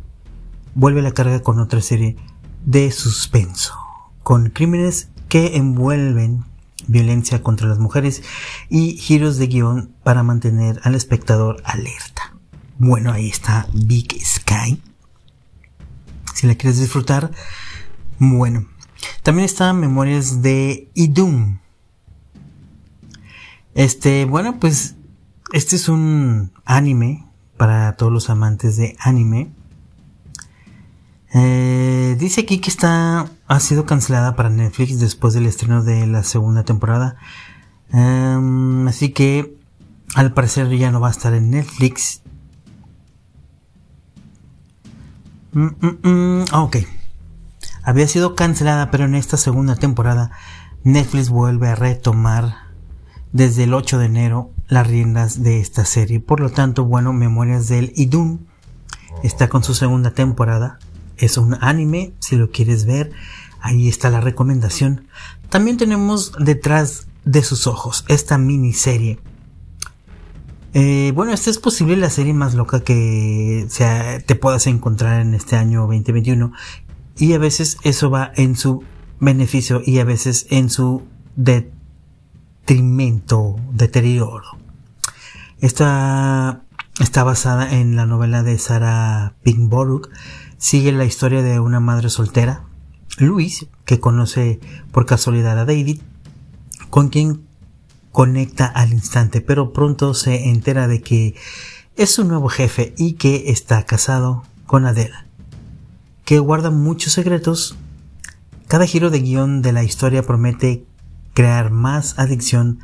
vuelve 0.75 1.01
a 1.01 1.03
la 1.03 1.13
carga 1.13 1.43
con 1.43 1.61
otra 1.61 1.83
serie 1.83 2.17
de 2.65 2.91
suspenso, 2.93 3.75
con 4.23 4.49
crímenes 4.49 5.11
que 5.29 5.59
envuelven 5.59 6.50
violencia 6.91 7.43
contra 7.43 7.69
las 7.69 7.79
mujeres 7.79 8.23
y 8.69 8.97
giros 8.97 9.39
de 9.39 9.47
guion 9.47 9.95
para 10.03 10.23
mantener 10.23 10.81
al 10.83 10.95
espectador 10.95 11.63
alerta. 11.65 12.37
Bueno, 12.79 13.13
ahí 13.13 13.29
está 13.29 13.69
Big 13.73 14.13
Sky. 14.25 14.83
Si 16.35 16.47
la 16.47 16.55
quieres 16.55 16.79
disfrutar, 16.79 17.31
bueno. 18.19 18.67
También 19.23 19.47
están 19.47 19.79
Memorias 19.81 20.43
de 20.43 20.91
Idum. 20.95 21.59
Este, 23.75 24.25
bueno, 24.25 24.59
pues 24.59 24.97
este 25.53 25.77
es 25.77 25.89
un 25.89 26.53
anime 26.65 27.27
para 27.57 27.97
todos 27.97 28.13
los 28.13 28.31
amantes 28.31 28.77
de 28.77 28.97
anime. 28.99 29.53
Eh, 31.33 32.17
dice 32.19 32.41
aquí 32.41 32.59
que 32.59 32.71
está 32.71 33.31
ha 33.51 33.59
sido 33.59 33.85
cancelada 33.85 34.37
para 34.37 34.49
Netflix 34.49 35.01
después 35.01 35.35
del 35.35 35.45
estreno 35.45 35.83
de 35.83 36.07
la 36.07 36.23
segunda 36.23 36.63
temporada. 36.63 37.17
Em, 37.93 38.87
así 38.87 39.13
que 39.13 39.57
al 40.15 40.33
parecer 40.33 40.69
ya 40.79 40.93
no 40.93 41.01
va 41.01 41.09
a 41.09 41.11
estar 41.11 41.35
en 41.35 41.51
Netflix. 41.51 42.23
Mm, 45.53 45.67
mm, 45.81 46.09
mm, 46.09 46.45
ok. 46.53 46.77
Había 47.83 48.07
sido 48.07 48.37
cancelada, 48.37 48.93
pero 48.93 49.07
en 49.07 49.17
esta 49.17 49.37
segunda 49.37 49.75
temporada 49.75 50.31
Netflix 50.85 51.29
vuelve 51.29 51.71
a 51.71 51.75
retomar 51.75 52.55
desde 53.33 53.65
el 53.65 53.75
8 53.75 53.99
de 53.99 54.07
enero 54.07 54.53
las 54.69 54.87
riendas 54.87 55.43
de 55.43 55.61
esta 55.61 55.85
serie. 55.85 56.21
Por 56.21 56.39
lo 56.39 56.51
tanto, 56.51 56.85
bueno, 56.85 57.13
Memorias 57.13 57.67
del 57.67 57.93
Idun 57.97 58.47
está 59.25 59.49
con 59.49 59.65
su 59.65 59.75
segunda 59.75 60.13
temporada 60.13 60.79
es 61.21 61.37
un 61.37 61.57
anime, 61.61 62.13
si 62.19 62.37
lo 62.37 62.51
quieres 62.51 62.87
ver, 62.87 63.13
ahí 63.61 63.89
está 63.89 64.11
la 64.11 64.21
recomendación. 64.21 65.07
También 65.49 65.77
tenemos 65.77 66.33
detrás 66.39 67.07
de 67.25 67.43
sus 67.43 67.67
ojos 67.67 68.05
esta 68.09 68.39
miniserie. 68.39 69.19
Eh, 70.73 71.13
bueno, 71.15 71.33
esta 71.33 71.51
es 71.51 71.59
posible 71.59 71.97
la 71.97 72.11
serie 72.11 72.33
más 72.33 72.55
loca 72.55 72.81
que 72.81 73.67
sea, 73.69 74.21
te 74.21 74.37
puedas 74.37 74.67
encontrar 74.67 75.21
en 75.21 75.35
este 75.35 75.57
año 75.57 75.81
2021. 75.81 76.53
Y 77.19 77.33
a 77.35 77.39
veces 77.39 77.77
eso 77.83 78.11
va 78.11 78.33
en 78.37 78.57
su 78.57 78.85
beneficio 79.19 79.83
y 79.85 79.99
a 79.99 80.05
veces 80.05 80.47
en 80.51 80.71
su 80.71 81.03
detrimento, 81.37 83.57
deterioro. 83.73 84.59
Esta 85.61 86.63
está 87.01 87.25
basada 87.25 87.79
en 87.79 87.97
la 87.97 88.07
novela 88.07 88.43
de 88.43 88.59
Sarah 88.59 89.35
Pinkborough 89.43 90.09
sigue 90.61 90.93
la 90.93 91.07
historia 91.07 91.43
de 91.43 91.59
una 91.59 91.81
madre 91.81 92.11
soltera, 92.11 92.63
Luis, 93.19 93.67
que 93.87 93.99
conoce 93.99 94.61
por 94.93 95.07
casualidad 95.07 95.59
a 95.59 95.65
David, 95.65 96.01
con 96.91 97.09
quien 97.09 97.47
conecta 98.13 98.67
al 98.67 98.93
instante, 98.93 99.41
pero 99.41 99.73
pronto 99.73 100.15
se 100.15 100.51
entera 100.51 100.87
de 100.87 101.01
que 101.01 101.35
es 101.97 102.15
su 102.15 102.25
nuevo 102.25 102.49
jefe 102.49 102.95
y 102.99 103.15
que 103.15 103.51
está 103.51 103.85
casado 103.85 104.45
con 104.67 104.85
Adele, 104.85 105.15
que 106.25 106.39
guarda 106.39 106.71
muchos 106.71 107.15
secretos. 107.15 107.77
Cada 108.69 108.87
giro 108.87 109.11
de 109.11 109.21
guion 109.21 109.63
de 109.63 109.73
la 109.73 109.83
historia 109.83 110.23
promete 110.23 110.85
crear 111.33 111.71
más 111.71 112.19
adicción 112.19 112.81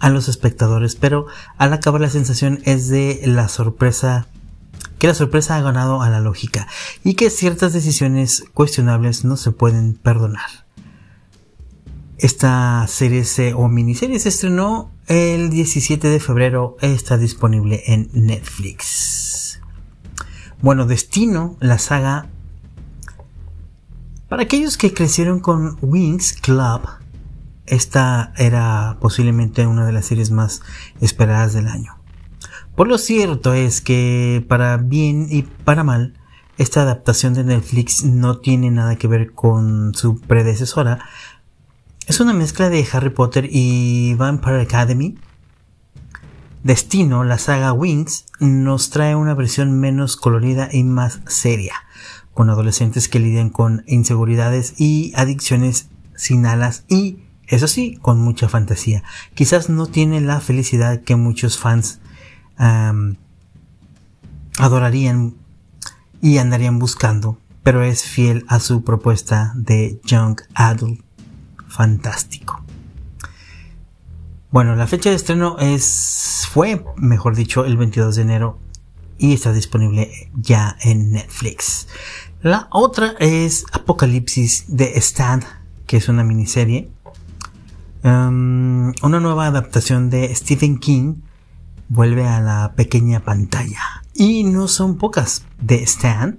a 0.00 0.10
los 0.10 0.28
espectadores, 0.28 0.96
pero 0.96 1.26
al 1.58 1.72
acabar 1.72 2.00
la 2.00 2.10
sensación 2.10 2.60
es 2.64 2.88
de 2.88 3.20
la 3.24 3.48
sorpresa 3.48 4.26
que 4.98 5.06
la 5.06 5.14
sorpresa 5.14 5.56
ha 5.56 5.62
ganado 5.62 6.02
a 6.02 6.10
la 6.10 6.20
lógica 6.20 6.68
y 7.04 7.14
que 7.14 7.30
ciertas 7.30 7.72
decisiones 7.72 8.44
cuestionables 8.54 9.24
no 9.24 9.36
se 9.36 9.50
pueden 9.50 9.94
perdonar. 9.94 10.66
Esta 12.18 12.86
serie 12.86 13.24
o 13.54 13.68
miniserie 13.68 14.18
se 14.18 14.28
estrenó 14.28 14.90
el 15.06 15.48
17 15.48 16.06
de 16.08 16.20
febrero, 16.20 16.76
está 16.82 17.16
disponible 17.16 17.82
en 17.86 18.10
Netflix. 18.12 19.60
Bueno, 20.60 20.84
Destino, 20.84 21.56
la 21.60 21.78
saga. 21.78 22.28
Para 24.28 24.42
aquellos 24.42 24.76
que 24.76 24.92
crecieron 24.92 25.40
con 25.40 25.78
Wings 25.80 26.34
Club, 26.34 26.82
esta 27.64 28.34
era 28.36 28.98
posiblemente 29.00 29.66
una 29.66 29.86
de 29.86 29.92
las 29.92 30.04
series 30.04 30.30
más 30.30 30.60
esperadas 31.00 31.54
del 31.54 31.68
año. 31.68 31.99
Por 32.80 32.88
lo 32.88 32.96
cierto 32.96 33.52
es 33.52 33.82
que 33.82 34.42
para 34.48 34.78
bien 34.78 35.26
y 35.28 35.42
para 35.42 35.84
mal, 35.84 36.14
esta 36.56 36.80
adaptación 36.80 37.34
de 37.34 37.44
Netflix 37.44 38.04
no 38.04 38.38
tiene 38.38 38.70
nada 38.70 38.96
que 38.96 39.06
ver 39.06 39.32
con 39.32 39.94
su 39.94 40.18
predecesora. 40.18 40.98
Es 42.06 42.20
una 42.20 42.32
mezcla 42.32 42.70
de 42.70 42.88
Harry 42.90 43.10
Potter 43.10 43.50
y 43.52 44.14
Vampire 44.14 44.62
Academy. 44.62 45.18
Destino, 46.62 47.22
la 47.22 47.36
saga 47.36 47.74
Wings, 47.74 48.24
nos 48.38 48.88
trae 48.88 49.14
una 49.14 49.34
versión 49.34 49.78
menos 49.78 50.16
colorida 50.16 50.70
y 50.72 50.82
más 50.82 51.20
seria, 51.26 51.74
con 52.32 52.48
adolescentes 52.48 53.10
que 53.10 53.20
lidian 53.20 53.50
con 53.50 53.84
inseguridades 53.88 54.80
y 54.80 55.12
adicciones 55.16 55.90
sin 56.16 56.46
alas 56.46 56.84
y, 56.88 57.24
eso 57.46 57.68
sí, 57.68 57.98
con 58.00 58.18
mucha 58.18 58.48
fantasía. 58.48 59.02
Quizás 59.34 59.68
no 59.68 59.84
tiene 59.84 60.22
la 60.22 60.40
felicidad 60.40 61.02
que 61.02 61.16
muchos 61.16 61.58
fans 61.58 62.00
adorarían 64.58 65.34
y 66.20 66.38
andarían 66.38 66.78
buscando, 66.78 67.38
pero 67.62 67.82
es 67.82 68.04
fiel 68.04 68.44
a 68.48 68.60
su 68.60 68.84
propuesta 68.84 69.52
de 69.54 70.00
Young 70.04 70.40
Adult 70.54 71.00
fantástico. 71.68 72.62
Bueno, 74.50 74.74
la 74.74 74.86
fecha 74.86 75.10
de 75.10 75.16
estreno 75.16 75.56
es 75.58 76.48
fue, 76.50 76.84
mejor 76.96 77.36
dicho, 77.36 77.64
el 77.64 77.76
22 77.76 78.16
de 78.16 78.22
enero 78.22 78.58
y 79.16 79.34
está 79.34 79.52
disponible 79.52 80.10
ya 80.34 80.76
en 80.80 81.12
Netflix. 81.12 81.86
La 82.42 82.68
otra 82.72 83.14
es 83.20 83.64
Apocalipsis 83.72 84.64
de 84.66 84.92
Stan, 84.96 85.44
que 85.86 85.98
es 85.98 86.08
una 86.08 86.24
miniserie. 86.24 86.90
una 88.02 89.20
nueva 89.20 89.46
adaptación 89.46 90.10
de 90.10 90.34
Stephen 90.34 90.78
King 90.78 91.16
vuelve 91.90 92.26
a 92.26 92.40
la 92.40 92.72
pequeña 92.74 93.20
pantalla. 93.20 93.80
Y 94.14 94.44
no 94.44 94.68
son 94.68 94.96
pocas. 94.96 95.44
De 95.60 95.82
Stan 95.82 96.38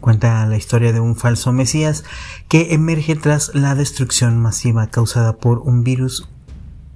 cuenta 0.00 0.46
la 0.46 0.56
historia 0.56 0.92
de 0.92 1.00
un 1.00 1.14
falso 1.14 1.52
Mesías 1.52 2.04
que 2.48 2.74
emerge 2.74 3.14
tras 3.14 3.54
la 3.54 3.74
destrucción 3.74 4.40
masiva 4.40 4.88
causada 4.88 5.36
por 5.36 5.58
un 5.60 5.84
virus 5.84 6.28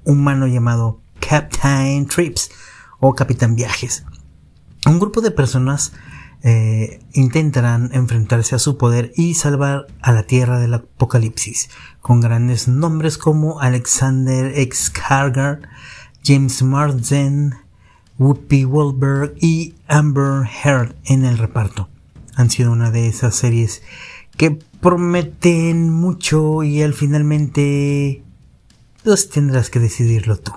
humano 0.05 0.47
llamado 0.47 1.01
Captain 1.21 2.07
Trips 2.07 2.51
o 2.99 3.15
Capitán 3.15 3.55
Viajes. 3.55 4.05
Un 4.87 4.99
grupo 4.99 5.21
de 5.21 5.31
personas 5.31 5.93
eh, 6.43 7.01
intentarán 7.13 7.91
enfrentarse 7.93 8.57
a 8.57 8.59
su 8.59 8.77
poder 8.77 9.13
y 9.15 9.35
salvar 9.35 9.87
a 10.01 10.11
la 10.11 10.25
Tierra 10.25 10.59
del 10.59 10.75
Apocalipsis, 10.75 11.71
con 12.01 12.21
grandes 12.21 12.67
nombres 12.67 13.19
como 13.19 13.61
Alexander 13.61 14.59
X. 14.59 14.91
Kargar, 14.91 15.61
James 16.25 16.63
Marsden, 16.63 17.55
Whoopi 18.19 18.65
Goldberg 18.65 19.35
y 19.41 19.75
Amber 19.89 20.49
Heard 20.65 20.95
en 21.05 21.25
el 21.25 21.39
reparto. 21.39 21.89
Han 22.35 22.51
sido 22.51 22.73
una 22.73 22.91
de 22.91 23.09
esas 23.09 23.35
series 23.35 23.83
que 24.37 24.51
prometen 24.81 25.91
mucho 25.91 26.63
y 26.63 26.83
al 26.83 26.95
finalmente 26.95 28.23
pues 29.05 29.29
tendrás 29.29 29.71
que 29.71 29.81
decidirlo 29.81 30.39
tú. 30.39 30.53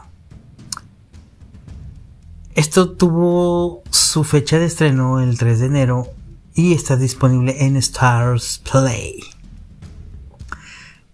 Esto 2.53 2.91
tuvo 2.91 3.83
su 3.89 4.23
fecha 4.23 4.59
de 4.59 4.65
estreno 4.65 5.19
el 5.19 5.37
3 5.37 5.59
de 5.59 5.65
enero 5.65 6.07
y 6.53 6.73
está 6.73 6.95
disponible 6.95 7.65
en 7.65 7.75
Stars 7.75 8.61
Play. 8.69 9.19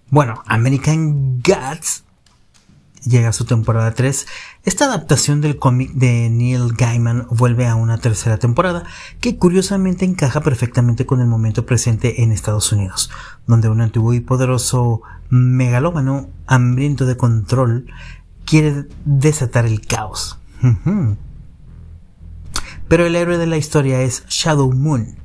Bueno, 0.09 0.43
American 0.45 1.41
Gods 1.41 2.03
llega 3.05 3.29
a 3.29 3.33
su 3.33 3.45
temporada 3.45 3.93
3. 3.93 4.27
Esta 4.63 4.85
adaptación 4.85 5.41
del 5.41 5.57
cómic 5.57 5.91
de 5.93 6.29
Neil 6.29 6.73
Gaiman 6.77 7.25
vuelve 7.31 7.65
a 7.65 7.73
una 7.73 7.97
tercera 7.97 8.37
temporada 8.37 8.83
que 9.19 9.35
curiosamente 9.35 10.05
encaja 10.05 10.41
perfectamente 10.41 11.07
con 11.07 11.19
el 11.19 11.25
momento 11.25 11.65
presente 11.65 12.21
en 12.21 12.31
Estados 12.31 12.71
Unidos, 12.71 13.09
donde 13.47 13.69
un 13.69 13.81
antiguo 13.81 14.13
y 14.13 14.19
poderoso 14.19 15.01
megalómano 15.31 16.29
hambriento 16.45 17.07
de 17.07 17.17
control 17.17 17.87
quiere 18.45 18.85
desatar 19.03 19.65
el 19.65 19.83
caos. 19.83 20.37
Pero 22.87 23.05
el 23.07 23.15
héroe 23.15 23.39
de 23.39 23.47
la 23.47 23.57
historia 23.57 24.03
es 24.03 24.27
Shadow 24.27 24.71
Moon, 24.71 25.15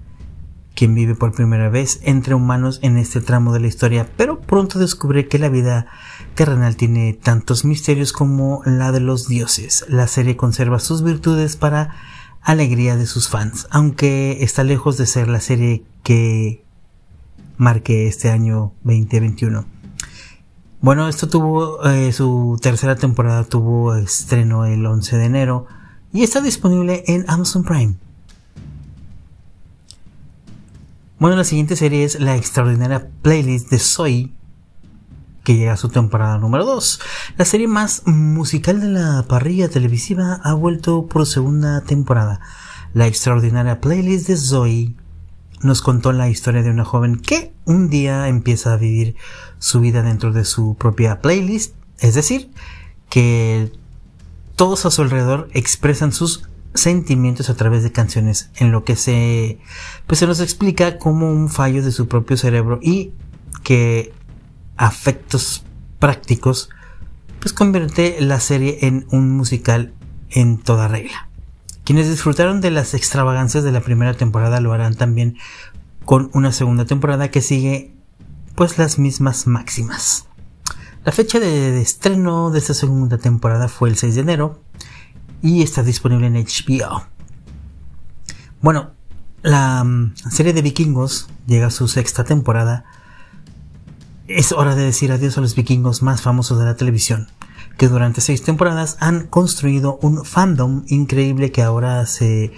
quien 0.74 0.94
vive 0.94 1.14
por 1.14 1.32
primera 1.32 1.68
vez 1.68 2.00
entre 2.04 2.34
humanos 2.34 2.78
en 2.82 2.96
este 2.96 3.20
tramo 3.20 3.52
de 3.52 3.60
la 3.60 3.66
historia, 3.66 4.08
pero 4.16 4.40
pronto 4.40 4.78
descubre 4.78 5.28
que 5.28 5.38
la 5.38 5.50
vida 5.50 5.88
terrenal 6.36 6.76
tiene 6.76 7.12
tantos 7.14 7.64
misterios 7.64 8.12
como 8.12 8.62
la 8.64 8.92
de 8.92 9.00
los 9.00 9.26
dioses. 9.26 9.84
La 9.88 10.06
serie 10.06 10.36
conserva 10.36 10.78
sus 10.78 11.02
virtudes 11.02 11.56
para 11.56 11.96
alegría 12.42 12.96
de 12.96 13.06
sus 13.06 13.28
fans, 13.28 13.66
aunque 13.70 14.44
está 14.44 14.62
lejos 14.62 14.96
de 14.96 15.06
ser 15.06 15.26
la 15.26 15.40
serie 15.40 15.82
que 16.04 16.62
marque 17.56 18.06
este 18.06 18.30
año 18.30 18.72
2021. 18.84 19.66
Bueno, 20.80 21.08
esto 21.08 21.28
tuvo 21.28 21.84
eh, 21.84 22.12
su 22.12 22.58
tercera 22.62 22.94
temporada, 22.94 23.42
tuvo 23.42 23.96
estreno 23.96 24.66
el 24.66 24.86
11 24.86 25.16
de 25.16 25.24
enero 25.24 25.66
y 26.12 26.22
está 26.22 26.40
disponible 26.40 27.02
en 27.08 27.24
Amazon 27.28 27.64
Prime. 27.64 27.94
Bueno, 31.18 31.36
la 31.36 31.44
siguiente 31.44 31.76
serie 31.76 32.04
es 32.04 32.20
la 32.20 32.36
extraordinaria 32.36 33.08
playlist 33.22 33.70
de 33.70 33.78
Soy, 33.78 34.34
que 35.46 35.54
llega 35.54 35.74
a 35.74 35.76
su 35.76 35.90
temporada 35.90 36.38
número 36.38 36.64
2. 36.64 37.00
La 37.36 37.44
serie 37.44 37.68
más 37.68 38.02
musical 38.04 38.80
de 38.80 38.88
la 38.88 39.24
parrilla 39.28 39.68
televisiva 39.68 40.40
ha 40.42 40.54
vuelto 40.54 41.06
por 41.06 41.24
segunda 41.24 41.82
temporada. 41.82 42.40
La 42.94 43.06
extraordinaria 43.06 43.80
playlist 43.80 44.26
de 44.26 44.36
Zoe 44.36 44.94
nos 45.62 45.82
contó 45.82 46.10
la 46.10 46.28
historia 46.28 46.64
de 46.64 46.70
una 46.70 46.84
joven 46.84 47.20
que 47.20 47.52
un 47.64 47.88
día 47.88 48.26
empieza 48.26 48.72
a 48.72 48.76
vivir 48.76 49.14
su 49.60 49.78
vida 49.78 50.02
dentro 50.02 50.32
de 50.32 50.44
su 50.44 50.74
propia 50.74 51.20
playlist, 51.20 51.76
es 52.00 52.14
decir, 52.14 52.50
que 53.08 53.70
todos 54.56 54.84
a 54.84 54.90
su 54.90 55.02
alrededor 55.02 55.48
expresan 55.52 56.10
sus 56.10 56.42
sentimientos 56.74 57.50
a 57.50 57.54
través 57.54 57.84
de 57.84 57.92
canciones, 57.92 58.50
en 58.56 58.72
lo 58.72 58.82
que 58.82 58.96
se, 58.96 59.60
pues 60.08 60.18
se 60.18 60.26
nos 60.26 60.40
explica 60.40 60.98
como 60.98 61.30
un 61.30 61.48
fallo 61.48 61.84
de 61.84 61.92
su 61.92 62.08
propio 62.08 62.36
cerebro 62.36 62.80
y 62.82 63.12
que 63.62 64.12
afectos 64.76 65.64
prácticos, 65.98 66.70
pues 67.40 67.52
convierte 67.52 68.16
la 68.20 68.40
serie 68.40 68.78
en 68.82 69.06
un 69.10 69.36
musical 69.36 69.92
en 70.30 70.58
toda 70.58 70.88
regla. 70.88 71.28
Quienes 71.84 72.10
disfrutaron 72.10 72.60
de 72.60 72.70
las 72.70 72.94
extravagancias 72.94 73.62
de 73.62 73.72
la 73.72 73.80
primera 73.80 74.14
temporada 74.14 74.60
lo 74.60 74.72
harán 74.72 74.94
también 74.94 75.36
con 76.04 76.30
una 76.34 76.52
segunda 76.52 76.84
temporada 76.84 77.30
que 77.30 77.40
sigue 77.40 77.94
pues 78.54 78.78
las 78.78 78.98
mismas 78.98 79.46
máximas. 79.46 80.26
La 81.04 81.12
fecha 81.12 81.38
de 81.38 81.80
estreno 81.80 82.50
de 82.50 82.58
esta 82.58 82.74
segunda 82.74 83.18
temporada 83.18 83.68
fue 83.68 83.88
el 83.88 83.96
6 83.96 84.16
de 84.16 84.20
enero 84.22 84.60
y 85.42 85.62
está 85.62 85.84
disponible 85.84 86.26
en 86.26 86.34
HBO. 86.34 87.06
Bueno, 88.60 88.90
la 89.42 89.84
mm, 89.84 90.14
serie 90.30 90.52
de 90.52 90.62
vikingos 90.62 91.28
llega 91.46 91.68
a 91.68 91.70
su 91.70 91.86
sexta 91.86 92.24
temporada. 92.24 92.84
Es 94.28 94.52
hora 94.52 94.74
de 94.74 94.84
decir 94.84 95.12
adiós 95.12 95.38
a 95.38 95.40
los 95.40 95.54
vikingos 95.54 96.02
más 96.02 96.22
famosos 96.22 96.58
de 96.58 96.64
la 96.64 96.76
televisión, 96.76 97.28
que 97.78 97.88
durante 97.88 98.20
seis 98.20 98.42
temporadas 98.42 98.96
han 99.00 99.26
construido 99.26 99.98
un 100.02 100.24
fandom 100.24 100.84
increíble 100.88 101.52
que 101.52 101.62
ahora 101.62 102.06
se 102.06 102.52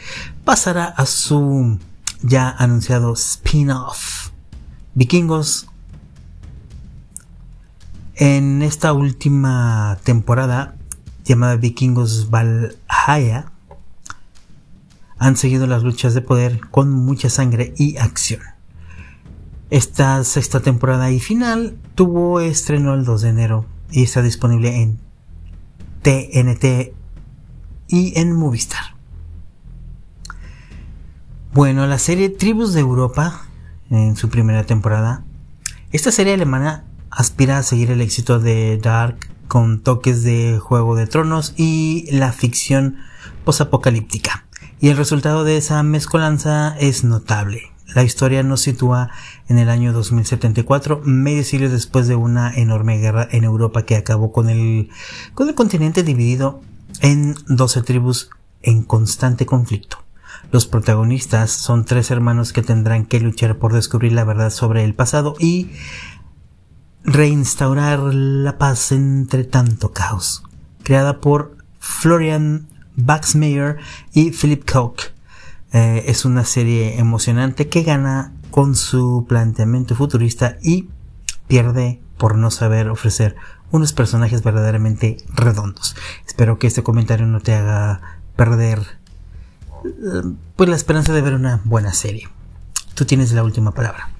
pasará 0.44 0.84
a 0.86 1.04
su 1.06 1.78
ya 2.22 2.48
anunciado 2.48 3.12
spin-off. 3.12 4.30
Vikingos 4.94 5.68
en 8.16 8.62
esta 8.62 8.92
última 8.92 9.98
temporada 10.02 10.74
llamada 11.28 11.56
Vikingos 11.56 12.30
Valhalla, 12.30 13.52
han 15.18 15.36
seguido 15.36 15.66
las 15.66 15.82
luchas 15.82 16.14
de 16.14 16.22
poder 16.22 16.60
con 16.70 16.90
mucha 16.90 17.28
sangre 17.28 17.74
y 17.76 17.96
acción. 17.98 18.40
Esta 19.70 20.24
sexta 20.24 20.60
temporada 20.60 21.10
y 21.10 21.20
final 21.20 21.76
tuvo 21.94 22.40
estreno 22.40 22.94
el 22.94 23.04
2 23.04 23.20
de 23.20 23.28
enero 23.28 23.66
y 23.90 24.02
está 24.02 24.22
disponible 24.22 24.80
en 24.80 24.98
TNT 26.00 26.94
y 27.86 28.18
en 28.18 28.32
Movistar. 28.32 28.96
Bueno, 31.52 31.86
la 31.86 31.98
serie 31.98 32.30
Tribus 32.30 32.72
de 32.72 32.80
Europa, 32.80 33.46
en 33.90 34.16
su 34.16 34.30
primera 34.30 34.64
temporada, 34.64 35.24
esta 35.92 36.12
serie 36.12 36.32
alemana 36.32 36.84
aspira 37.10 37.58
a 37.58 37.62
seguir 37.62 37.90
el 37.90 38.00
éxito 38.00 38.38
de 38.38 38.78
Dark 38.78 39.18
con 39.48 39.82
toques 39.82 40.22
de 40.22 40.58
Juego 40.58 40.94
de 40.94 41.06
Tronos 41.06 41.52
y 41.56 42.06
la 42.10 42.32
ficción 42.32 42.96
posapocalíptica. 43.44 44.46
Y 44.80 44.88
el 44.88 44.96
resultado 44.96 45.44
de 45.44 45.56
esa 45.58 45.82
mezcolanza 45.82 46.74
es 46.78 47.04
notable. 47.04 47.72
La 47.94 48.02
historia 48.02 48.42
nos 48.42 48.60
sitúa 48.60 49.10
en 49.48 49.58
el 49.58 49.70
año 49.70 49.92
2074, 49.92 51.00
medio 51.04 51.42
siglo 51.42 51.70
después 51.70 52.06
de 52.06 52.16
una 52.16 52.54
enorme 52.54 52.98
guerra 52.98 53.26
en 53.30 53.44
Europa 53.44 53.86
que 53.86 53.96
acabó 53.96 54.30
con 54.30 54.50
el, 54.50 54.90
con 55.34 55.48
el 55.48 55.54
continente 55.54 56.02
dividido 56.02 56.60
en 57.00 57.34
12 57.48 57.82
tribus 57.82 58.30
en 58.62 58.82
constante 58.82 59.46
conflicto. 59.46 60.04
Los 60.52 60.66
protagonistas 60.66 61.50
son 61.50 61.84
tres 61.84 62.10
hermanos 62.10 62.52
que 62.52 62.62
tendrán 62.62 63.06
que 63.06 63.20
luchar 63.20 63.56
por 63.56 63.72
descubrir 63.72 64.12
la 64.12 64.24
verdad 64.24 64.50
sobre 64.50 64.84
el 64.84 64.94
pasado 64.94 65.34
y 65.38 65.70
reinstaurar 67.04 68.00
la 68.12 68.58
paz 68.58 68.92
entre 68.92 69.44
tanto 69.44 69.92
caos, 69.92 70.42
creada 70.82 71.20
por 71.20 71.56
Florian 71.78 72.68
Baxmeyer 72.96 73.78
y 74.12 74.30
Philip 74.32 74.70
Koch. 74.70 75.17
Eh, 75.72 76.04
es 76.06 76.24
una 76.24 76.44
serie 76.44 76.98
emocionante 76.98 77.68
que 77.68 77.82
gana 77.82 78.32
con 78.50 78.74
su 78.74 79.26
planteamiento 79.28 79.94
futurista 79.94 80.56
y 80.62 80.88
pierde 81.46 82.00
por 82.16 82.36
no 82.36 82.50
saber 82.50 82.88
ofrecer 82.88 83.36
unos 83.70 83.92
personajes 83.92 84.42
verdaderamente 84.42 85.18
redondos. 85.34 85.94
Espero 86.26 86.58
que 86.58 86.66
este 86.66 86.82
comentario 86.82 87.26
no 87.26 87.40
te 87.40 87.54
haga 87.54 88.00
perder 88.36 88.80
eh, 89.84 90.34
pues 90.56 90.68
la 90.68 90.76
esperanza 90.76 91.12
de 91.12 91.20
ver 91.20 91.34
una 91.34 91.60
buena 91.64 91.92
serie. 91.92 92.28
Tú 92.94 93.04
tienes 93.04 93.32
la 93.32 93.44
última 93.44 93.72
palabra. 93.72 94.10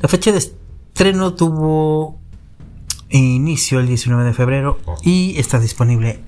La 0.00 0.08
fecha 0.08 0.32
de 0.32 0.38
estreno 0.38 1.34
tuvo 1.34 2.18
inicio 3.10 3.80
el 3.80 3.86
19 3.86 4.24
de 4.24 4.32
febrero 4.32 4.78
y 5.02 5.38
está 5.38 5.58
disponible 5.58 6.22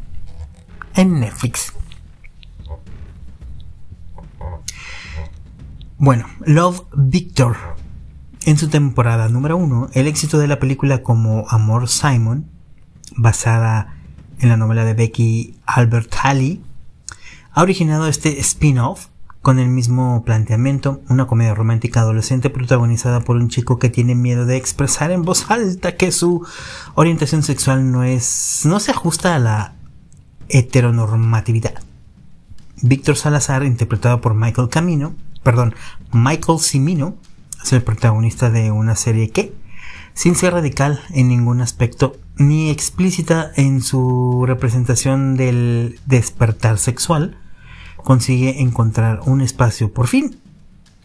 en 0.95 1.21
Netflix. 1.21 1.73
Bueno, 6.03 6.25
Love 6.47 6.85
Victor. 6.97 7.59
En 8.47 8.57
su 8.57 8.71
temporada 8.71 9.29
número 9.29 9.59
1, 9.59 9.91
el 9.93 10.07
éxito 10.07 10.39
de 10.39 10.49
la 10.49 10.59
película 10.59 11.03
como 11.03 11.45
Amor 11.51 11.91
Simon, 11.91 12.47
basada 13.19 13.97
en 14.39 14.49
la 14.49 14.57
novela 14.57 14.87
de 14.87 14.95
Becky 14.95 15.57
Albert 15.67 16.11
Halley, 16.23 16.63
ha 17.53 17.61
originado 17.61 18.07
este 18.07 18.41
spin-off 18.41 19.09
con 19.43 19.59
el 19.59 19.69
mismo 19.69 20.25
planteamiento, 20.25 21.03
una 21.11 21.27
comedia 21.27 21.55
romántica 21.55 22.01
adolescente 22.01 22.49
protagonizada 22.49 23.21
por 23.21 23.37
un 23.37 23.51
chico 23.51 23.79
que 23.79 23.91
tiene 23.91 24.15
miedo 24.15 24.47
de 24.47 24.57
expresar 24.57 25.11
en 25.11 25.23
voz 25.23 25.51
alta 25.51 25.97
que 25.97 26.13
su 26.13 26.47
orientación 26.95 27.43
sexual 27.43 27.93
no 27.93 28.05
es 28.05 28.63
no 28.65 28.81
se 28.81 28.93
ajusta 28.93 29.35
a 29.35 29.39
la 29.39 29.75
heteronormatividad. 30.49 31.75
Víctor 32.81 33.17
Salazar, 33.17 33.65
interpretado 33.65 34.23
por 34.23 34.33
Michael 34.33 34.71
Camino, 34.71 35.15
perdón, 35.43 35.75
Michael 36.13 36.61
Cimino, 36.61 37.17
es 37.63 37.73
el 37.73 37.83
protagonista 37.83 38.51
de 38.51 38.71
una 38.71 38.97
serie 38.97 39.31
que, 39.31 39.53
sin 40.15 40.35
ser 40.35 40.55
radical 40.55 41.01
en 41.11 41.29
ningún 41.29 41.61
aspecto, 41.61 42.17
ni 42.37 42.71
explícita 42.71 43.53
en 43.57 43.83
su 43.83 44.45
representación 44.47 45.37
del 45.37 45.99
despertar 46.07 46.79
sexual, 46.79 47.37
consigue 47.97 48.61
encontrar 48.61 49.21
un 49.27 49.41
espacio 49.41 49.93
por 49.93 50.07
fin 50.09 50.37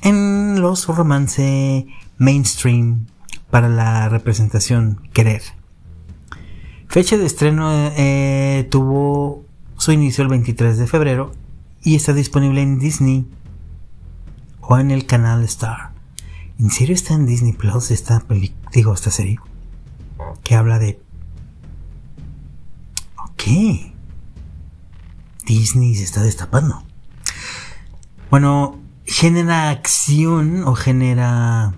en 0.02 0.62
los 0.62 0.88
romance 0.88 1.88
mainstream 2.18 3.08
para 3.50 3.70
la 3.70 4.10
representación 4.10 5.02
querer. 5.14 5.42
Fecha 6.88 7.18
de 7.18 7.26
estreno 7.26 7.70
eh, 7.98 8.68
tuvo 8.70 9.44
su 9.78 9.92
inicio 9.92 10.24
el 10.24 10.30
23 10.30 10.78
de 10.78 10.88
febrero 10.88 11.32
y 11.84 11.96
está 11.96 12.14
disponible 12.14 12.62
en 12.62 12.80
Disney 12.80 13.26
o 14.68 14.78
en 14.78 14.92
el 14.92 15.06
canal 15.06 15.44
Star. 15.44 15.92
¿En 16.60 16.70
serio 16.70 16.96
está 16.96 17.14
en 17.14 17.26
Disney 17.26 17.54
Plus 17.54 17.92
esta 17.92 18.24
digo 18.72 18.94
esta 18.94 19.12
serie 19.12 19.40
que 20.44 20.56
habla 20.56 20.80
de 20.80 21.00
qué? 23.36 23.94
Disney 25.46 25.96
se 25.96 26.04
está 26.04 26.24
destapando. 26.24 26.84
Bueno, 28.32 28.80
genera 29.06 29.70
acción 29.70 30.64
o 30.64 30.74
genera 30.74 31.76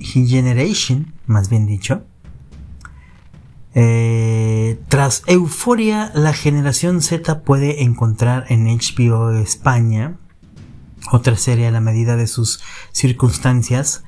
generation, 0.00 1.14
más 1.26 1.48
bien 1.48 1.66
dicho. 1.66 2.04
Eh, 3.74 4.80
tras 4.88 5.22
Euforia, 5.26 6.12
la 6.14 6.32
generación 6.32 7.02
Z 7.02 7.42
puede 7.42 7.82
encontrar 7.82 8.46
en 8.48 8.66
HBO 8.66 9.30
España 9.32 10.19
otra 11.10 11.36
serie 11.36 11.66
a 11.66 11.70
la 11.70 11.80
medida 11.80 12.16
de 12.16 12.26
sus 12.26 12.60
circunstancias. 12.92 14.04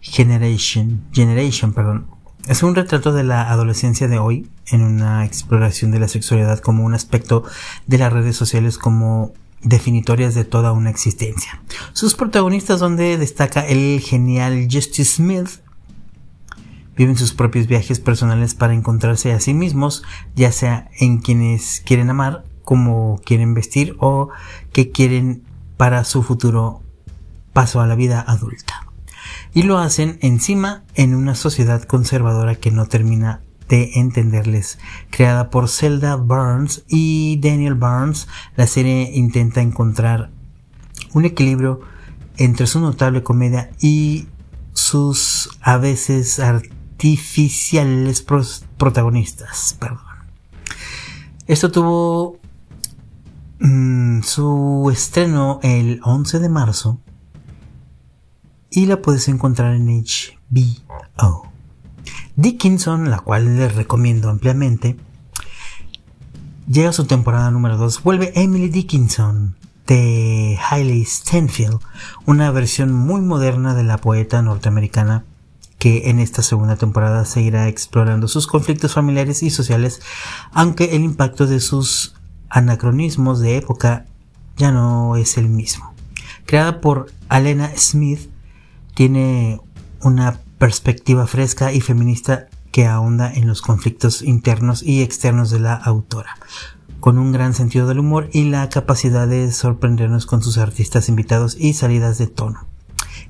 Generation, 0.00 1.04
Generation, 1.12 1.72
perdón. 1.72 2.06
Es 2.46 2.62
un 2.62 2.74
retrato 2.74 3.12
de 3.12 3.24
la 3.24 3.50
adolescencia 3.50 4.08
de 4.08 4.18
hoy 4.18 4.48
en 4.68 4.82
una 4.82 5.24
exploración 5.24 5.90
de 5.90 6.00
la 6.00 6.08
sexualidad 6.08 6.60
como 6.60 6.84
un 6.84 6.94
aspecto 6.94 7.44
de 7.86 7.98
las 7.98 8.12
redes 8.12 8.36
sociales 8.36 8.78
como 8.78 9.32
definitorias 9.62 10.34
de 10.34 10.44
toda 10.44 10.72
una 10.72 10.90
existencia. 10.90 11.60
Sus 11.92 12.14
protagonistas 12.14 12.80
donde 12.80 13.18
destaca 13.18 13.66
el 13.66 14.00
genial 14.00 14.68
Justice 14.70 15.16
Smith 15.16 15.48
viven 16.96 17.16
sus 17.16 17.32
propios 17.32 17.66
viajes 17.66 18.00
personales 18.00 18.54
para 18.54 18.74
encontrarse 18.74 19.32
a 19.32 19.40
sí 19.40 19.54
mismos, 19.54 20.02
ya 20.34 20.50
sea 20.50 20.90
en 20.98 21.18
quienes 21.18 21.82
quieren 21.84 22.10
amar, 22.10 22.44
como 22.64 23.20
quieren 23.24 23.54
vestir 23.54 23.96
o 23.98 24.30
que 24.72 24.90
quieren 24.90 25.42
para 25.78 26.04
su 26.04 26.22
futuro 26.22 26.82
paso 27.54 27.80
a 27.80 27.86
la 27.86 27.94
vida 27.94 28.20
adulta. 28.20 28.86
Y 29.54 29.62
lo 29.62 29.78
hacen 29.78 30.18
encima 30.20 30.84
en 30.94 31.14
una 31.14 31.34
sociedad 31.34 31.82
conservadora 31.84 32.56
que 32.56 32.70
no 32.70 32.84
termina 32.86 33.40
de 33.68 33.92
entenderles. 33.94 34.78
Creada 35.10 35.48
por 35.48 35.68
Zelda 35.68 36.16
Burns 36.16 36.84
y 36.88 37.38
Daniel 37.40 37.74
Burns, 37.74 38.28
la 38.56 38.66
serie 38.66 39.10
intenta 39.14 39.62
encontrar 39.62 40.30
un 41.14 41.24
equilibrio 41.24 41.80
entre 42.36 42.66
su 42.66 42.80
notable 42.80 43.22
comedia 43.22 43.70
y 43.80 44.26
sus 44.72 45.50
a 45.60 45.76
veces 45.78 46.38
artificiales 46.38 48.24
protagonistas. 48.76 49.76
Perdón. 49.78 50.00
Esto 51.46 51.70
tuvo 51.70 52.37
mm, 53.60 54.22
su 54.22 54.90
estreno 54.92 55.60
el 55.62 56.00
11 56.02 56.38
de 56.38 56.48
marzo 56.48 57.00
y 58.70 58.86
la 58.86 59.00
puedes 59.00 59.28
encontrar 59.28 59.74
en 59.74 59.86
HBO. 59.86 61.48
Dickinson, 62.36 63.10
la 63.10 63.20
cual 63.20 63.56
les 63.56 63.74
recomiendo 63.74 64.28
ampliamente, 64.30 64.96
llega 66.68 66.90
a 66.90 66.92
su 66.92 67.06
temporada 67.06 67.50
número 67.50 67.76
2. 67.76 68.02
Vuelve 68.02 68.32
Emily 68.34 68.68
Dickinson 68.68 69.56
de 69.86 70.58
Hailey 70.70 71.04
Stenfield, 71.04 71.80
una 72.26 72.50
versión 72.50 72.92
muy 72.92 73.22
moderna 73.22 73.74
de 73.74 73.84
la 73.84 73.98
poeta 73.98 74.42
norteamericana 74.42 75.24
que 75.78 76.10
en 76.10 76.18
esta 76.18 76.42
segunda 76.42 76.76
temporada 76.76 77.24
seguirá 77.24 77.68
explorando 77.68 78.28
sus 78.28 78.46
conflictos 78.46 78.94
familiares 78.94 79.42
y 79.42 79.50
sociales, 79.50 80.00
aunque 80.52 80.96
el 80.96 81.04
impacto 81.04 81.46
de 81.46 81.60
sus 81.60 82.14
anacronismos 82.50 83.40
de 83.40 83.56
época 83.56 84.06
ya 84.56 84.72
no 84.72 85.16
es 85.16 85.38
el 85.38 85.48
mismo. 85.48 85.94
Creada 86.46 86.80
por 86.80 87.12
Alena 87.28 87.70
Smith, 87.76 88.30
tiene 88.94 89.60
una 90.02 90.40
perspectiva 90.58 91.26
fresca 91.26 91.72
y 91.72 91.80
feminista 91.80 92.48
que 92.72 92.86
ahonda 92.86 93.32
en 93.32 93.46
los 93.46 93.62
conflictos 93.62 94.22
internos 94.22 94.82
y 94.82 95.02
externos 95.02 95.50
de 95.50 95.60
la 95.60 95.74
autora, 95.74 96.36
con 97.00 97.18
un 97.18 97.32
gran 97.32 97.54
sentido 97.54 97.86
del 97.86 98.00
humor 98.00 98.28
y 98.32 98.44
la 98.44 98.68
capacidad 98.68 99.28
de 99.28 99.50
sorprendernos 99.52 100.26
con 100.26 100.42
sus 100.42 100.58
artistas 100.58 101.08
invitados 101.08 101.56
y 101.58 101.74
salidas 101.74 102.18
de 102.18 102.26
tono. 102.26 102.66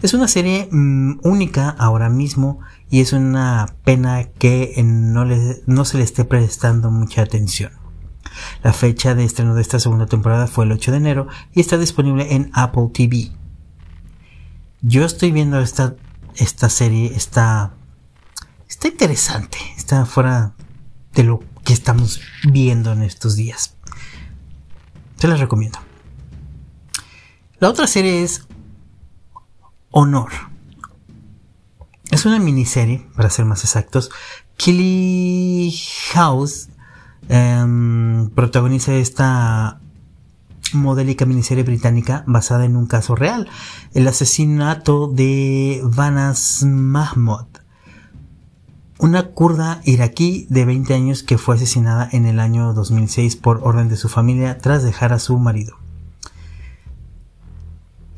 Es 0.03 0.15
una 0.15 0.29
serie 0.29 0.69
mm, 0.71 1.21
única 1.23 1.71
ahora 1.71 2.09
mismo 2.09 2.61
y 2.89 3.01
es 3.01 3.13
una 3.13 3.67
pena 3.85 4.25
que 4.25 4.75
no, 4.85 5.25
no 5.67 5.85
se 5.85 5.99
le 5.99 6.05
esté 6.05 6.25
prestando 6.25 6.91
mucha 6.91 7.23
atención. 7.23 7.73
La 8.63 8.73
fecha 8.73 9.15
de 9.15 9.25
estreno 9.25 9.55
de 9.55 9.63
esta 9.63 9.81
segunda 9.81 10.07
temporada 10.07 10.47
fue 10.47 10.65
el 10.65 10.73
8 10.73 10.91
de 10.91 10.97
enero 10.97 11.29
y 11.53 11.61
está 11.61 11.79
disponible 11.79 12.35
en 12.35 12.51
Apple 12.55 12.89
TV. 12.93 13.31
Yo 14.81 15.05
estoy 15.05 15.33
viendo 15.33 15.59
esta 15.61 15.97
esta 16.39 16.71
serie 16.71 17.13
está, 17.15 17.75
está 18.69 18.89
interesante, 18.89 19.59
está 19.77 20.07
fuera 20.07 20.55
de 21.13 21.25
lo 21.25 21.41
que 21.65 21.73
estamos 21.73 22.21
viendo 22.45 22.93
en 22.93 23.03
estos 23.03 23.37
días. 23.37 23.75
Se 25.19 25.27
las 25.27 25.41
recomiendo. 25.41 25.81
La 27.59 27.69
otra 27.69 27.89
serie 27.89 28.23
es 28.23 28.47
Honor. 29.91 30.31
Es 32.11 32.25
una 32.25 32.39
miniserie, 32.39 33.07
para 33.17 33.31
ser 33.31 33.45
más 33.45 33.65
exactos. 33.65 34.11
Killy 34.57 35.77
House 36.13 36.69
em, 37.29 38.29
protagoniza 38.31 38.95
esta 38.95 39.81
modélica 40.73 41.25
miniserie 41.25 41.65
británica 41.65 42.25
basada 42.27 42.65
en 42.65 42.77
un 42.77 42.87
caso 42.87 43.15
real, 43.15 43.49
el 43.95 44.07
asesinato 44.09 45.09
de 45.09 45.81
Vanas 45.85 46.65
Mahmoud, 46.65 47.47
una 48.99 49.29
kurda 49.29 49.81
iraquí 49.85 50.47
de 50.51 50.65
20 50.65 50.95
años 50.95 51.23
que 51.23 51.39
fue 51.39 51.55
asesinada 51.55 52.09
en 52.13 52.27
el 52.27 52.41
año 52.41 52.75
2006 52.75 53.37
por 53.37 53.61
orden 53.63 53.89
de 53.89 53.97
su 53.97 54.09
familia 54.09 54.59
tras 54.59 54.83
dejar 54.83 55.13
a 55.13 55.19
su 55.19 55.39
marido. 55.39 55.77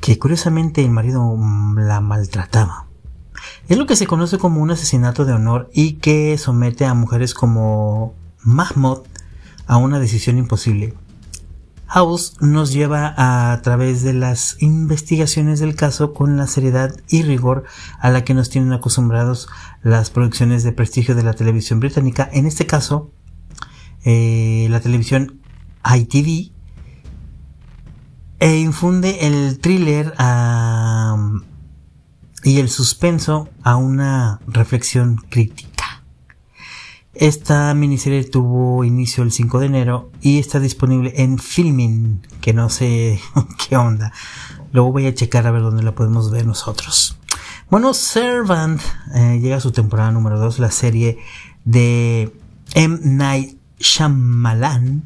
Que 0.00 0.18
curiosamente 0.18 0.82
el 0.82 0.90
marido 0.90 1.36
la 1.76 2.00
maltrataba. 2.00 2.86
Es 3.68 3.76
lo 3.76 3.86
que 3.86 3.96
se 3.96 4.06
conoce 4.06 4.38
como 4.38 4.62
un 4.62 4.70
asesinato 4.70 5.24
de 5.24 5.34
honor 5.34 5.70
y 5.74 5.94
que 5.94 6.36
somete 6.38 6.86
a 6.86 6.94
mujeres 6.94 7.34
como 7.34 8.14
Mahmoud 8.42 9.02
a 9.66 9.76
una 9.76 9.98
decisión 9.98 10.38
imposible 10.38 10.94
House 11.90 12.34
nos 12.40 12.72
lleva 12.72 13.14
a, 13.16 13.60
través 13.62 14.04
de 14.04 14.12
las 14.12 14.56
investigaciones 14.60 15.58
del 15.58 15.74
caso 15.74 16.14
con 16.14 16.36
la 16.36 16.46
seriedad 16.46 16.94
y 17.08 17.22
rigor 17.22 17.64
a 17.98 18.10
la 18.10 18.22
que 18.22 18.32
nos 18.32 18.48
tienen 18.48 18.72
acostumbrados 18.72 19.48
las 19.82 20.08
producciones 20.08 20.62
de 20.62 20.70
prestigio 20.70 21.16
de 21.16 21.24
la 21.24 21.32
televisión 21.32 21.80
británica, 21.80 22.30
en 22.32 22.46
este 22.46 22.64
caso 22.64 23.10
eh, 24.04 24.68
la 24.70 24.78
televisión 24.78 25.40
ITV, 25.84 26.52
e 28.38 28.56
infunde 28.56 29.26
el 29.26 29.58
thriller 29.58 30.14
y 32.44 32.60
el 32.60 32.68
suspenso 32.68 33.48
a 33.64 33.74
una 33.74 34.38
reflexión 34.46 35.16
crítica. 35.28 35.69
Esta 37.20 37.74
miniserie 37.74 38.24
tuvo 38.24 38.82
inicio 38.82 39.22
el 39.22 39.30
5 39.30 39.60
de 39.60 39.66
enero 39.66 40.10
y 40.22 40.38
está 40.38 40.58
disponible 40.58 41.12
en 41.16 41.38
Filming, 41.38 42.22
que 42.40 42.54
no 42.54 42.70
sé 42.70 43.20
qué 43.68 43.76
onda. 43.76 44.10
Luego 44.72 44.92
voy 44.92 45.06
a 45.06 45.14
checar 45.14 45.46
a 45.46 45.50
ver 45.50 45.60
dónde 45.60 45.82
la 45.82 45.94
podemos 45.94 46.30
ver 46.30 46.46
nosotros. 46.46 47.18
Bueno, 47.68 47.92
Servant 47.92 48.80
eh, 49.14 49.38
llega 49.38 49.56
a 49.56 49.60
su 49.60 49.70
temporada 49.70 50.10
número 50.12 50.38
2, 50.38 50.60
la 50.60 50.70
serie 50.70 51.18
de 51.66 52.34
M. 52.72 52.98
Night 53.02 53.58
Shyamalan 53.78 55.02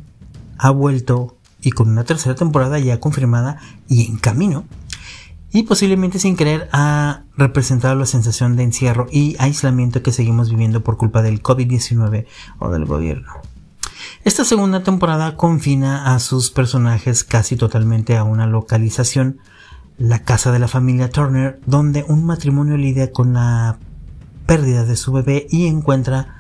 ha 0.56 0.70
vuelto 0.70 1.36
y 1.62 1.72
con 1.72 1.88
una 1.88 2.04
tercera 2.04 2.36
temporada 2.36 2.78
ya 2.78 3.00
confirmada 3.00 3.58
y 3.88 4.06
en 4.06 4.18
camino 4.18 4.66
y 5.54 5.62
posiblemente 5.62 6.18
sin 6.18 6.36
querer 6.36 6.68
ha 6.72 7.22
representado 7.36 7.94
la 7.94 8.06
sensación 8.06 8.56
de 8.56 8.64
encierro 8.64 9.06
y 9.12 9.36
aislamiento 9.38 10.02
que 10.02 10.10
seguimos 10.10 10.50
viviendo 10.50 10.82
por 10.82 10.96
culpa 10.96 11.22
del 11.22 11.44
COVID-19 11.44 12.26
o 12.58 12.70
del 12.70 12.84
gobierno. 12.86 13.32
Esta 14.24 14.44
segunda 14.44 14.82
temporada 14.82 15.36
confina 15.36 16.12
a 16.12 16.18
sus 16.18 16.50
personajes 16.50 17.22
casi 17.22 17.54
totalmente 17.54 18.16
a 18.16 18.24
una 18.24 18.48
localización, 18.48 19.38
la 19.96 20.24
casa 20.24 20.50
de 20.50 20.58
la 20.58 20.66
familia 20.66 21.08
Turner, 21.08 21.60
donde 21.66 22.04
un 22.08 22.26
matrimonio 22.26 22.76
lidia 22.76 23.12
con 23.12 23.34
la 23.34 23.78
pérdida 24.46 24.84
de 24.84 24.96
su 24.96 25.12
bebé 25.12 25.46
y 25.50 25.68
encuentra 25.68 26.34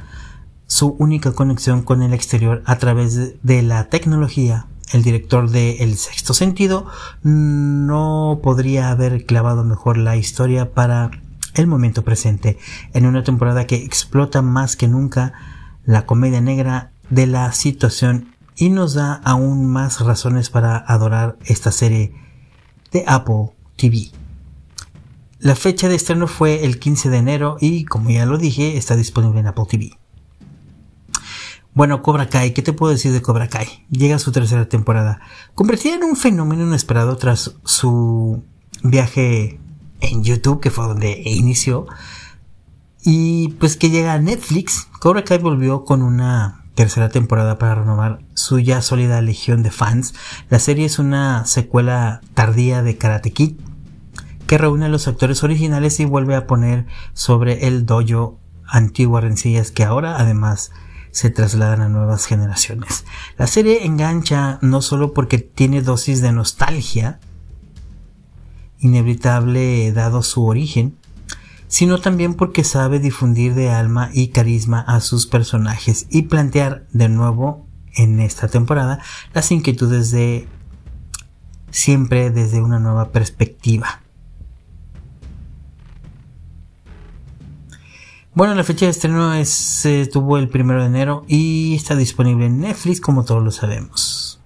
su 0.66 0.96
única 0.98 1.30
conexión 1.30 1.82
con 1.82 2.02
el 2.02 2.14
exterior 2.14 2.64
a 2.66 2.78
través 2.78 3.40
de 3.44 3.62
la 3.62 3.84
tecnología 3.90 4.66
el 4.92 5.02
director 5.02 5.50
de 5.50 5.76
El 5.78 5.96
Sexto 5.96 6.34
Sentido 6.34 6.86
no 7.22 8.40
podría 8.42 8.90
haber 8.90 9.24
clavado 9.24 9.64
mejor 9.64 9.96
la 9.96 10.16
historia 10.16 10.72
para 10.72 11.10
el 11.54 11.66
momento 11.66 12.02
presente, 12.02 12.58
en 12.92 13.06
una 13.06 13.22
temporada 13.22 13.66
que 13.66 13.76
explota 13.76 14.42
más 14.42 14.76
que 14.76 14.88
nunca 14.88 15.32
la 15.84 16.04
comedia 16.06 16.40
negra 16.40 16.90
de 17.10 17.26
la 17.26 17.52
situación 17.52 18.34
y 18.56 18.70
nos 18.70 18.94
da 18.94 19.14
aún 19.24 19.66
más 19.66 20.00
razones 20.00 20.50
para 20.50 20.76
adorar 20.76 21.36
esta 21.44 21.70
serie 21.72 22.14
de 22.92 23.04
Apple 23.06 23.50
TV. 23.76 24.10
La 25.38 25.54
fecha 25.54 25.88
de 25.88 25.96
estreno 25.96 26.26
fue 26.26 26.64
el 26.64 26.78
15 26.78 27.10
de 27.10 27.18
enero 27.18 27.56
y 27.60 27.84
como 27.84 28.10
ya 28.10 28.26
lo 28.26 28.38
dije 28.38 28.76
está 28.76 28.96
disponible 28.96 29.40
en 29.40 29.46
Apple 29.46 29.64
TV. 29.68 30.03
Bueno, 31.74 32.02
Cobra 32.02 32.28
Kai, 32.28 32.54
¿qué 32.54 32.62
te 32.62 32.72
puedo 32.72 32.92
decir 32.92 33.10
de 33.10 33.20
Cobra 33.20 33.48
Kai? 33.48 33.66
Llega 33.90 34.20
su 34.20 34.30
tercera 34.30 34.68
temporada, 34.68 35.20
convertida 35.56 35.96
en 35.96 36.04
un 36.04 36.14
fenómeno 36.14 36.62
inesperado 36.62 37.16
tras 37.16 37.56
su 37.64 38.44
viaje 38.84 39.58
en 40.00 40.22
YouTube, 40.22 40.60
que 40.60 40.70
fue 40.70 40.86
donde 40.86 41.20
inició, 41.24 41.86
y 43.04 43.48
pues 43.58 43.76
que 43.76 43.90
llega 43.90 44.12
a 44.12 44.20
Netflix. 44.20 44.86
Cobra 45.00 45.24
Kai 45.24 45.38
volvió 45.38 45.84
con 45.84 46.02
una 46.02 46.64
tercera 46.76 47.08
temporada 47.08 47.58
para 47.58 47.74
renovar 47.74 48.20
su 48.34 48.60
ya 48.60 48.80
sólida 48.80 49.20
legión 49.20 49.64
de 49.64 49.72
fans. 49.72 50.14
La 50.50 50.60
serie 50.60 50.86
es 50.86 51.00
una 51.00 51.44
secuela 51.44 52.20
tardía 52.34 52.84
de 52.84 52.98
Karate 52.98 53.32
Kid 53.32 53.56
que 54.46 54.58
reúne 54.58 54.86
a 54.86 54.90
los 54.90 55.08
actores 55.08 55.42
originales 55.42 55.98
y 55.98 56.04
vuelve 56.04 56.36
a 56.36 56.46
poner 56.46 56.86
sobre 57.14 57.66
el 57.66 57.84
dojo 57.84 58.38
antiguas 58.64 59.24
rencillas 59.24 59.72
que 59.72 59.82
ahora 59.82 60.18
además 60.18 60.70
se 61.14 61.30
trasladan 61.30 61.80
a 61.80 61.88
nuevas 61.88 62.26
generaciones. 62.26 63.04
La 63.38 63.46
serie 63.46 63.86
engancha 63.86 64.58
no 64.62 64.82
solo 64.82 65.14
porque 65.14 65.38
tiene 65.38 65.80
dosis 65.80 66.20
de 66.20 66.32
nostalgia, 66.32 67.20
inevitable 68.80 69.92
dado 69.92 70.24
su 70.24 70.44
origen, 70.44 70.96
sino 71.68 72.00
también 72.00 72.34
porque 72.34 72.64
sabe 72.64 72.98
difundir 72.98 73.54
de 73.54 73.70
alma 73.70 74.10
y 74.12 74.28
carisma 74.28 74.80
a 74.80 75.00
sus 75.00 75.28
personajes 75.28 76.08
y 76.10 76.22
plantear 76.22 76.84
de 76.92 77.08
nuevo 77.08 77.64
en 77.94 78.18
esta 78.18 78.48
temporada 78.48 78.98
las 79.32 79.52
inquietudes 79.52 80.10
de 80.10 80.48
siempre 81.70 82.30
desde 82.30 82.60
una 82.60 82.80
nueva 82.80 83.12
perspectiva. 83.12 84.03
Bueno, 88.36 88.56
la 88.56 88.64
fecha 88.64 88.86
de 88.86 88.90
estreno 88.90 89.32
es, 89.32 89.88
tuvo 90.12 90.38
el 90.38 90.48
primero 90.48 90.80
de 90.80 90.88
enero 90.88 91.24
y 91.28 91.76
está 91.76 91.94
disponible 91.94 92.46
en 92.46 92.58
Netflix, 92.58 93.00
como 93.00 93.24
todos 93.24 93.44
lo 93.44 93.52
sabemos. 93.52 94.40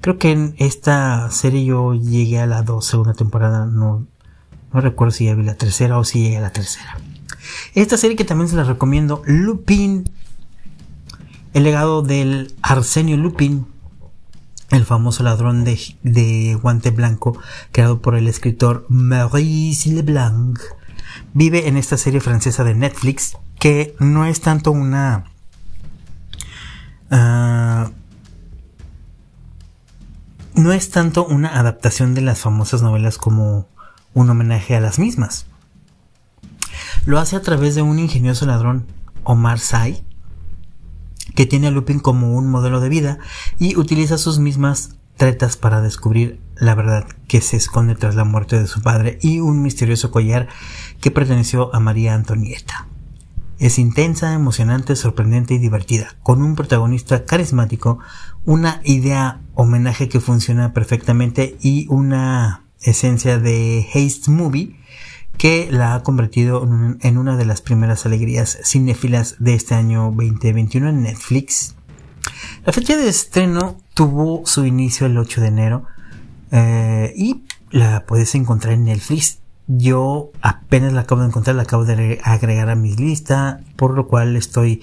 Creo 0.00 0.16
que 0.16 0.32
en 0.32 0.54
esta 0.56 1.30
serie 1.30 1.66
yo 1.66 1.92
llegué 1.92 2.40
a 2.40 2.46
la 2.46 2.62
dos, 2.62 2.86
segunda 2.86 3.12
temporada, 3.12 3.66
no, 3.66 4.06
no 4.72 4.80
recuerdo 4.80 5.10
si 5.10 5.26
ya 5.26 5.34
vi 5.34 5.42
la 5.42 5.56
tercera 5.56 5.98
o 5.98 6.04
si 6.04 6.22
llegué 6.22 6.38
a 6.38 6.40
la 6.40 6.54
tercera. 6.54 6.96
Esta 7.74 7.98
serie 7.98 8.16
que 8.16 8.24
también 8.24 8.48
se 8.48 8.56
la 8.56 8.64
recomiendo, 8.64 9.20
Lupin, 9.26 10.10
el 11.52 11.64
legado 11.64 12.00
del 12.00 12.54
Arsenio 12.62 13.18
Lupin, 13.18 13.66
el 14.70 14.86
famoso 14.86 15.22
ladrón 15.22 15.64
de, 15.64 15.78
de 16.02 16.58
guante 16.62 16.92
blanco, 16.92 17.38
creado 17.72 18.00
por 18.00 18.14
el 18.14 18.26
escritor 18.26 18.86
Maurice 18.88 19.90
Leblanc 19.92 20.58
vive 21.32 21.68
en 21.68 21.76
esta 21.76 21.96
serie 21.96 22.20
francesa 22.20 22.64
de 22.64 22.74
Netflix 22.74 23.36
que 23.58 23.94
no 23.98 24.24
es 24.26 24.40
tanto 24.40 24.72
una... 24.72 25.24
Uh, 27.10 27.90
no 30.54 30.72
es 30.72 30.90
tanto 30.90 31.26
una 31.26 31.58
adaptación 31.58 32.14
de 32.14 32.20
las 32.20 32.40
famosas 32.40 32.82
novelas 32.82 33.18
como 33.18 33.68
un 34.14 34.30
homenaje 34.30 34.76
a 34.76 34.80
las 34.80 34.98
mismas. 34.98 35.46
Lo 37.06 37.18
hace 37.18 37.36
a 37.36 37.42
través 37.42 37.74
de 37.74 37.82
un 37.82 37.98
ingenioso 37.98 38.46
ladrón, 38.46 38.86
Omar 39.24 39.58
Sy, 39.58 40.02
que 41.34 41.46
tiene 41.46 41.66
a 41.66 41.70
Lupin 41.70 41.98
como 41.98 42.34
un 42.34 42.48
modelo 42.48 42.80
de 42.80 42.88
vida 42.88 43.18
y 43.58 43.76
utiliza 43.76 44.16
sus 44.16 44.38
mismas 44.38 44.96
tretas 45.16 45.56
para 45.56 45.80
descubrir 45.80 46.40
la 46.56 46.74
verdad 46.74 47.06
que 47.28 47.40
se 47.40 47.56
esconde 47.56 47.94
tras 47.94 48.14
la 48.14 48.24
muerte 48.24 48.58
de 48.58 48.66
su 48.66 48.82
padre 48.82 49.18
y 49.22 49.40
un 49.40 49.62
misterioso 49.62 50.10
collar 50.10 50.48
que 51.00 51.10
perteneció 51.10 51.74
a 51.74 51.80
María 51.80 52.14
Antonieta. 52.14 52.88
Es 53.58 53.78
intensa, 53.78 54.34
emocionante, 54.34 54.96
sorprendente 54.96 55.54
y 55.54 55.58
divertida, 55.58 56.16
con 56.22 56.42
un 56.42 56.56
protagonista 56.56 57.24
carismático, 57.24 58.00
una 58.44 58.80
idea 58.84 59.40
homenaje 59.54 60.08
que 60.08 60.20
funciona 60.20 60.72
perfectamente 60.72 61.56
y 61.60 61.86
una 61.88 62.64
esencia 62.80 63.38
de 63.38 63.86
Haste 63.94 64.30
Movie 64.30 64.76
que 65.38 65.68
la 65.70 65.94
ha 65.94 66.02
convertido 66.02 66.68
en 67.00 67.18
una 67.18 67.36
de 67.36 67.44
las 67.44 67.60
primeras 67.60 68.06
alegrías 68.06 68.58
cinéfilas 68.64 69.36
de 69.38 69.54
este 69.54 69.74
año 69.74 70.12
2021 70.16 70.88
en 70.88 71.02
Netflix. 71.02 71.74
La 72.66 72.72
fecha 72.72 72.96
de 72.96 73.08
estreno 73.08 73.76
tuvo 73.92 74.46
su 74.46 74.64
inicio 74.64 75.06
el 75.06 75.18
8 75.18 75.42
de 75.42 75.46
enero 75.48 75.84
eh, 76.50 77.12
y 77.14 77.42
la 77.70 78.06
puedes 78.06 78.34
encontrar 78.34 78.72
en 78.72 78.84
Netflix. 78.84 79.40
Yo 79.66 80.30
apenas 80.40 80.94
la 80.94 81.02
acabo 81.02 81.20
de 81.20 81.26
encontrar, 81.26 81.56
la 81.56 81.64
acabo 81.64 81.84
de 81.84 82.20
agregar 82.24 82.70
a 82.70 82.74
mi 82.74 82.96
lista, 82.96 83.60
por 83.76 83.92
lo 83.92 84.08
cual 84.08 84.34
estoy 84.36 84.82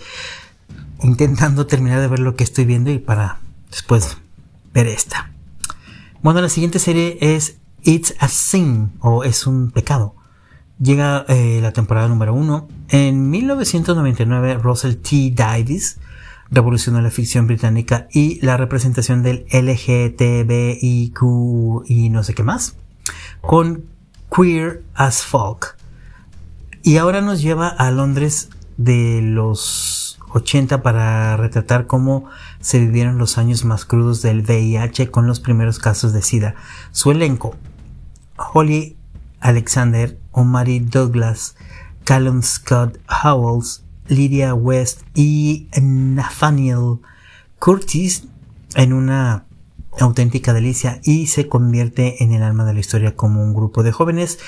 intentando 1.02 1.66
terminar 1.66 2.02
de 2.02 2.08
ver 2.08 2.20
lo 2.20 2.36
que 2.36 2.44
estoy 2.44 2.66
viendo 2.66 2.92
y 2.92 3.00
para 3.00 3.40
después 3.72 4.18
ver 4.76 4.86
esta. 4.86 5.32
Bueno, 6.22 6.40
la 6.40 6.50
siguiente 6.50 6.78
serie 6.78 7.18
es 7.20 7.58
It's 7.82 8.14
a 8.20 8.28
Sin 8.28 8.92
o 9.00 9.24
Es 9.24 9.48
un 9.48 9.72
pecado. 9.72 10.14
Llega 10.80 11.26
eh, 11.28 11.60
la 11.64 11.74
temporada 11.74 12.08
número 12.08 12.36
1. 12.36 12.68
En 12.90 13.32
1999, 13.32 14.60
Russell 14.60 14.98
T. 14.98 15.32
Davies 15.34 15.98
revolucionó 16.52 17.02
la 17.02 17.10
ficción 17.10 17.48
británica 17.48 18.08
y 18.12 18.40
la 18.46 18.58
representación 18.58 19.24
del 19.24 19.46
LGTBIQ 19.52 21.22
y 21.88 22.10
no 22.10 22.24
sé 22.24 22.34
qué 22.34 22.44
más, 22.44 22.76
con 23.40 23.86
Queer 24.36 24.84
as 24.94 25.24
Folk. 25.24 25.78
Y 26.84 26.98
ahora 26.98 27.22
nos 27.22 27.42
lleva 27.42 27.68
a 27.70 27.90
Londres 27.92 28.50
de 28.78 29.22
los 29.22 30.20
80 30.34 30.82
para 30.82 31.38
retratar 31.38 31.88
cómo 31.88 32.26
se 32.60 32.80
vivieron 32.80 33.18
los 33.18 33.38
años 33.38 33.66
más 33.66 33.86
crudos 33.86 34.22
del 34.22 34.42
VIH 34.42 35.12
con 35.12 35.28
los 35.28 35.40
primeros 35.40 35.80
casos 35.80 36.14
de 36.14 36.22
SIDA. 36.22 36.56
Su 36.92 37.12
elenco, 37.12 37.56
Holly 38.38 38.98
Alexander, 39.40 40.18
Omari 40.32 40.80
Douglas, 40.80 41.56
Callum 42.04 42.42
Scott 42.42 42.98
Howells, 43.24 43.84
Lydia 44.08 44.54
West 44.54 45.02
y 45.16 45.68
Nathaniel 45.82 47.00
Curtis 47.60 48.26
en 48.76 48.94
una 48.94 49.46
auténtica 50.00 50.54
delicia 50.54 51.00
y 51.04 51.28
se 51.28 51.48
convierte 51.48 52.24
en 52.24 52.34
el 52.34 52.44
alma 52.44 52.66
de 52.66 52.74
la 52.74 52.80
historia 52.80 53.16
como 53.16 53.44
un 53.44 53.54
grupo 53.54 53.84
de 53.84 53.92
jóvenes 53.92 54.40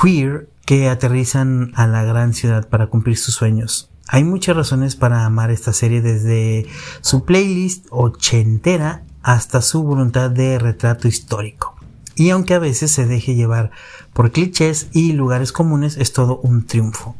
queer 0.00 0.48
que 0.64 0.88
aterrizan 0.88 1.72
a 1.74 1.86
la 1.86 2.02
gran 2.02 2.34
ciudad 2.34 2.68
para 2.68 2.88
cumplir 2.88 3.16
sus 3.16 3.34
sueños. 3.34 3.90
Hay 4.08 4.24
muchas 4.24 4.56
razones 4.56 4.94
para 4.94 5.24
amar 5.24 5.50
esta 5.50 5.72
serie 5.72 6.00
desde 6.00 6.66
su 7.00 7.24
playlist 7.24 7.86
ochentera 7.90 9.02
hasta 9.22 9.62
su 9.62 9.82
voluntad 9.82 10.30
de 10.30 10.58
retrato 10.58 11.08
histórico. 11.08 11.74
Y 12.14 12.30
aunque 12.30 12.54
a 12.54 12.58
veces 12.58 12.92
se 12.92 13.06
deje 13.06 13.34
llevar 13.34 13.72
por 14.12 14.30
clichés 14.30 14.88
y 14.92 15.12
lugares 15.12 15.52
comunes, 15.52 15.96
es 15.96 16.12
todo 16.12 16.38
un 16.38 16.66
triunfo. 16.66 17.16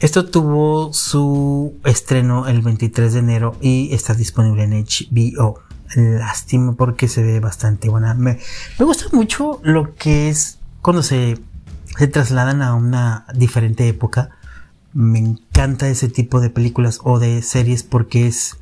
Esto 0.00 0.26
tuvo 0.26 0.92
su 0.92 1.74
estreno 1.84 2.46
el 2.46 2.62
23 2.62 3.14
de 3.14 3.18
enero 3.18 3.56
y 3.60 3.92
está 3.92 4.14
disponible 4.14 4.62
en 4.62 4.70
HBO. 4.70 5.60
Lástima 5.96 6.74
porque 6.74 7.08
se 7.08 7.24
ve 7.24 7.40
bastante 7.40 7.88
buena. 7.88 8.14
Me, 8.14 8.38
gusta 8.78 9.06
mucho 9.10 9.58
lo 9.64 9.96
que 9.96 10.28
es 10.28 10.60
cuando 10.82 11.02
se, 11.02 11.38
se 11.98 12.06
trasladan 12.06 12.62
a 12.62 12.74
una 12.74 13.26
diferente 13.34 13.88
época. 13.88 14.30
Me 14.92 15.18
encanta 15.18 15.88
ese 15.88 16.08
tipo 16.08 16.40
de 16.40 16.50
películas 16.50 17.00
o 17.02 17.18
de 17.18 17.42
series 17.42 17.82
porque 17.82 18.28
es 18.28 18.56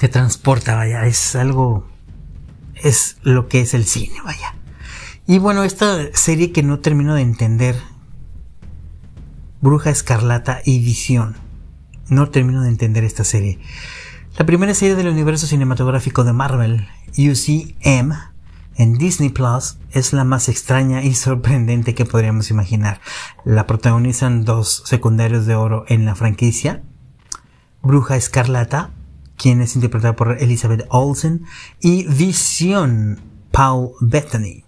que 0.00 0.08
transporta, 0.08 0.74
vaya, 0.74 1.04
es 1.04 1.36
algo, 1.36 1.86
es 2.82 3.18
lo 3.22 3.48
que 3.48 3.60
es 3.60 3.74
el 3.74 3.84
cine, 3.84 4.22
vaya. 4.24 4.54
Y 5.26 5.38
bueno, 5.38 5.64
esta 5.64 5.98
serie 6.14 6.50
que 6.50 6.62
no 6.62 6.78
termino 6.78 7.14
de 7.14 7.22
entender 7.22 7.76
Bruja 9.64 9.88
Escarlata 9.88 10.60
y 10.62 10.78
Visión. 10.78 11.36
No 12.10 12.28
termino 12.28 12.60
de 12.60 12.68
entender 12.68 13.02
esta 13.02 13.24
serie. 13.24 13.58
La 14.36 14.44
primera 14.44 14.74
serie 14.74 14.94
del 14.94 15.08
universo 15.08 15.46
cinematográfico 15.46 16.22
de 16.22 16.34
Marvel, 16.34 16.86
UCM, 17.16 18.12
en 18.76 18.98
Disney 18.98 19.30
Plus, 19.30 19.78
es 19.90 20.12
la 20.12 20.24
más 20.24 20.50
extraña 20.50 21.02
y 21.02 21.14
sorprendente 21.14 21.94
que 21.94 22.04
podríamos 22.04 22.50
imaginar. 22.50 23.00
La 23.46 23.66
protagonizan 23.66 24.44
dos 24.44 24.82
secundarios 24.84 25.46
de 25.46 25.54
oro 25.54 25.86
en 25.88 26.04
la 26.04 26.14
franquicia. 26.14 26.82
Bruja 27.80 28.16
Escarlata, 28.16 28.90
quien 29.38 29.62
es 29.62 29.76
interpretada 29.76 30.14
por 30.14 30.42
Elizabeth 30.42 30.84
Olsen, 30.90 31.46
y 31.80 32.06
Visión, 32.06 33.22
Paul 33.50 33.92
Bettany, 34.02 34.66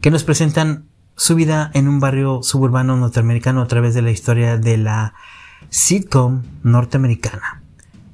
que 0.00 0.10
nos 0.10 0.24
presentan 0.24 0.87
su 1.18 1.34
vida 1.34 1.72
en 1.74 1.88
un 1.88 1.98
barrio 1.98 2.44
suburbano 2.44 2.96
norteamericano 2.96 3.60
a 3.60 3.66
través 3.66 3.92
de 3.92 4.02
la 4.02 4.12
historia 4.12 4.56
de 4.56 4.76
la 4.76 5.14
sitcom 5.68 6.44
norteamericana. 6.62 7.60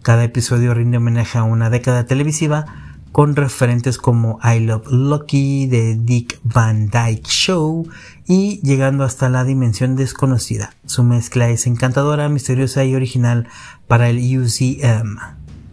Cada 0.01 0.25
episodio 0.25 0.73
rinde 0.73 0.97
homenaje 0.97 1.37
a 1.37 1.43
una 1.43 1.69
década 1.69 2.07
televisiva 2.07 2.65
con 3.13 3.37
referentes 3.37 3.99
como 3.99 4.41
I 4.43 4.61
Love 4.61 4.87
Lucky, 4.91 5.69
The 5.71 5.97
Dick 6.01 6.41
Van 6.45 6.89
Dyke 6.89 7.29
Show 7.29 7.87
y 8.27 8.63
llegando 8.63 9.05
hasta 9.05 9.29
la 9.29 9.45
dimensión 9.45 9.97
desconocida. 9.97 10.73
Su 10.87 11.05
mezcla 11.05 11.51
es 11.51 11.67
encantadora, 11.67 12.31
misteriosa 12.31 12.87
y 12.87 12.95
original 12.95 13.49
para 13.87 14.09
el 14.09 14.17
UCM. 14.17 15.19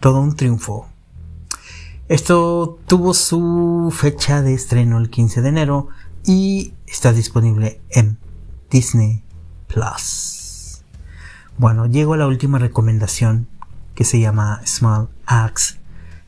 Todo 0.00 0.20
un 0.20 0.36
triunfo. 0.36 0.86
Esto 2.08 2.78
tuvo 2.86 3.14
su 3.14 3.90
fecha 3.90 4.42
de 4.42 4.52
estreno 4.52 4.98
el 4.98 5.08
15 5.08 5.40
de 5.40 5.48
enero 5.48 5.88
y 6.26 6.74
está 6.92 7.12
disponible 7.12 7.80
en 7.90 8.18
Disney 8.70 9.22
Plus. 9.66 10.84
Bueno, 11.58 11.86
llego 11.86 12.14
a 12.14 12.16
la 12.18 12.26
última 12.26 12.58
recomendación 12.58 13.48
que 13.94 14.04
se 14.04 14.20
llama 14.20 14.60
Small 14.64 15.08
Axe 15.26 15.82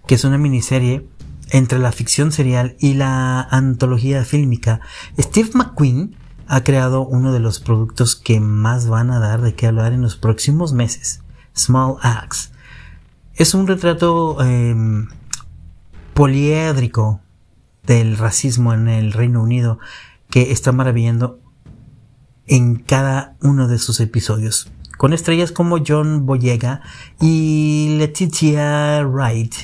que 0.07 0.15
es 0.15 0.25
una 0.25 0.39
miniserie 0.39 1.09
entre 1.51 1.79
la 1.79 1.93
ficción 1.93 2.33
serial 2.33 2.77
y 2.79 2.95
la 2.95 3.43
antología 3.43 4.25
fílmica. 4.25 4.81
Steve 5.19 5.51
McQueen 5.55 6.17
ha 6.47 6.63
creado 6.63 7.07
uno 7.07 7.33
de 7.33 7.41
los 7.41 7.61
productos 7.61 8.17
que 8.17 8.41
más 8.41 8.87
van 8.87 9.11
a 9.11 9.19
dar 9.19 9.41
de 9.41 9.55
qué 9.55 9.67
hablar 9.67 9.93
en 9.93 10.03
los 10.03 10.17
próximos 10.17 10.73
meses. 10.73 11.23
Small 11.57 11.97
Axe. 12.03 12.51
Es 13.35 13.55
un 13.55 13.67
retrato 13.67 14.43
em, 14.43 15.09
poliédrico 16.13 17.21
del 17.87 18.17
racismo 18.17 18.73
en 18.73 18.89
el 18.89 19.13
Reino 19.13 19.43
Unido 19.43 19.79
que 20.35 20.51
está 20.51 20.73
maravillando 20.73 21.39
en 22.49 22.75
cada 22.75 23.37
uno 23.41 23.69
de 23.69 23.79
sus 23.79 24.01
episodios. 24.01 24.69
Con 24.99 25.13
estrellas 25.13 25.53
como 25.53 25.79
John 25.87 26.27
Boyega 26.27 26.81
y 27.21 27.95
Letitia 27.99 29.07
Wright 29.07 29.55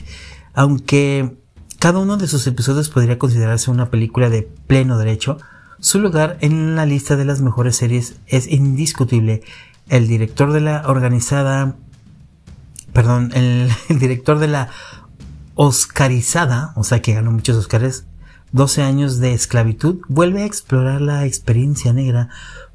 aunque 0.55 1.37
cada 1.81 1.99
uno 1.99 2.19
de 2.19 2.29
sus 2.29 2.47
episodios 2.47 2.89
podría 2.89 3.19
considerarse 3.19 3.73
una 3.73 3.91
película 3.91 4.31
de 4.31 4.49
pleno 4.69 4.97
derecho, 4.97 5.39
su 5.81 5.99
lugar 5.99 6.39
en 6.41 6.77
la 6.77 6.87
lista 6.87 7.17
de 7.17 7.25
las 7.25 7.41
mejores 7.41 7.75
series 7.75 8.21
es 8.29 8.47
indiscutible. 8.47 9.43
El 9.89 10.07
director 10.07 10.53
de 10.53 10.61
la 10.61 10.85
organizada, 10.87 11.75
perdón, 12.93 13.33
el, 13.35 13.73
director 13.99 14.39
de 14.39 14.47
la 14.47 14.69
Oscarizada, 15.57 16.73
o 16.77 16.85
sea 16.85 17.03
que 17.03 17.15
ganó 17.15 17.33
muchos 17.33 17.57
Oscars, 17.57 18.05
12 18.53 18.83
años 18.83 19.19
de 19.19 19.33
esclavitud, 19.33 20.01
vuelve 20.09 20.43
a 20.43 20.47
explorar 20.47 21.01
la 21.01 21.25
experiencia 21.25 21.93
negra 21.93 22.29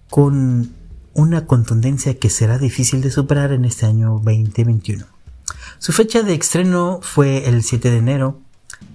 con 0.10 0.74
una 1.14 1.46
contundencia 1.46 2.18
que 2.18 2.30
será 2.30 2.58
difícil 2.58 3.02
de 3.02 3.12
superar 3.12 3.52
en 3.52 3.66
este 3.66 3.86
año 3.86 4.22
2021. 4.24 5.06
Su 5.80 5.92
fecha 5.92 6.24
de 6.24 6.34
estreno 6.34 7.00
fue 7.02 7.48
el 7.50 7.64
7 7.64 7.92
de 7.92 7.98
enero 7.98 8.42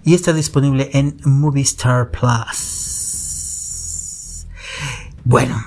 y 0.05 0.15
está 0.15 0.33
disponible 0.33 0.91
en 0.93 1.19
Movistar 1.25 2.11
Plus. 2.11 2.87
Bueno, 5.25 5.63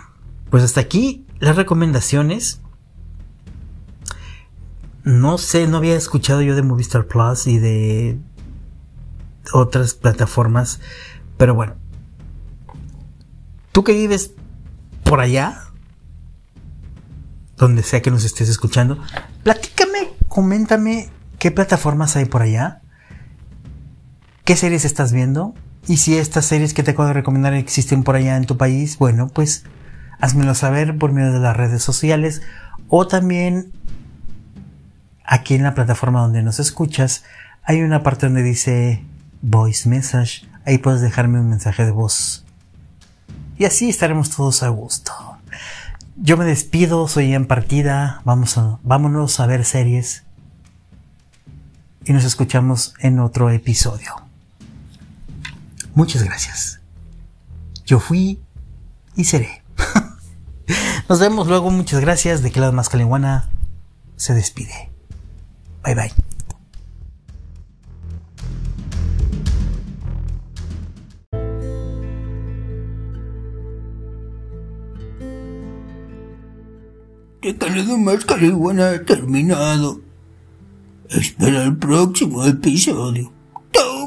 pues 0.50 0.64
hasta 0.64 0.82
aquí 0.82 1.26
las 1.40 1.56
recomendaciones. 1.56 2.62
No 5.04 5.38
sé, 5.38 5.68
no 5.68 5.78
había 5.78 5.96
escuchado 5.96 6.42
yo 6.42 6.56
de 6.56 6.64
Movistar 6.64 7.06
Plus 7.08 7.48
y 7.48 7.60
de 7.60 8.18
otras 9.52 9.94
plataformas, 9.94 10.80
pero 11.38 11.56
bueno. 11.56 11.76
Tú 13.72 13.84
que 13.84 13.94
vives 13.94 14.32
por 15.04 15.20
allá, 15.20 15.64
donde 17.58 17.84
sea 17.84 18.02
que 18.02 18.12
nos 18.12 18.24
estés 18.24 18.50
escuchando, 18.50 19.00
platícame, 19.44 20.14
coméntame 20.28 21.10
qué 21.40 21.52
plataformas 21.52 22.16
hay 22.16 22.26
por 22.26 22.44
allá, 22.44 22.82
qué 24.46 24.56
series 24.56 24.86
estás 24.86 25.12
viendo 25.12 25.56
y 25.88 25.98
si 25.98 26.18
estas 26.18 26.46
series 26.46 26.74
que 26.74 26.84
te 26.84 26.92
acabo 26.92 27.08
de 27.08 27.14
recomendar 27.14 27.54
existen 27.54 28.04
por 28.04 28.16
allá 28.16 28.38
en 28.38 28.46
tu 28.46 28.58
país, 28.58 28.98
bueno, 28.98 29.28
pues 29.28 29.66
házmelo 30.20 30.56
saber 30.56 30.98
por 30.98 31.12
medio 31.12 31.34
de 31.34 31.40
las 31.40 31.58
redes 31.58 31.84
sociales 31.84 32.42
o 32.88 33.08
también 33.08 33.72
aquí 35.26 35.56
en 35.56 35.64
la 35.64 35.74
plataforma 35.74 36.22
donde 36.22 36.44
nos 36.44 36.60
escuchas 36.60 37.24
hay 37.64 37.82
una 37.82 38.04
parte 38.04 38.26
donde 38.26 38.44
dice 38.44 39.04
voice 39.44 39.88
message, 39.88 40.48
ahí 40.66 40.80
puedes 40.80 41.02
dejarme 41.02 41.40
un 41.40 41.50
mensaje 41.50 41.86
de 41.86 41.92
voz. 41.92 42.46
Y 43.60 43.66
así 43.66 43.90
estaremos 43.90 44.32
todos 44.32 44.64
a 44.64 44.70
gusto. 44.70 45.14
Yo 46.16 46.38
me 46.38 46.46
despido, 46.46 47.08
soy 47.08 47.34
en 47.36 47.46
partida, 47.46 48.22
vamos 48.26 48.58
a, 48.58 48.80
vámonos 48.82 49.40
a 49.40 49.46
ver 49.46 49.66
series 49.66 50.24
y 52.06 52.14
nos 52.14 52.24
escuchamos 52.24 52.94
en 53.00 53.20
otro 53.20 53.50
episodio. 53.50 54.16
Muchas 55.96 56.24
gracias. 56.24 56.80
Yo 57.86 58.00
fui 58.00 58.42
y 59.16 59.26
seré. 59.26 59.64
nos 61.10 61.20
vemos 61.20 61.48
luego, 61.48 61.70
muchas 61.70 62.00
gracias. 62.02 62.42
De 62.42 62.52
que 62.52 62.60
la 62.60 62.72
más 62.72 62.90
se 64.16 64.34
despide. 64.34 64.92
Bye 65.84 65.96
bye. 65.96 66.33
Te 77.44 77.54
calado 77.54 77.98
más 77.98 78.24
carihuana 78.24 78.92
ha 78.92 79.04
terminado. 79.04 80.00
Espera 81.10 81.64
el 81.66 81.76
próximo 81.76 82.46
episodio. 82.46 83.34
¡Tú! 83.70 84.03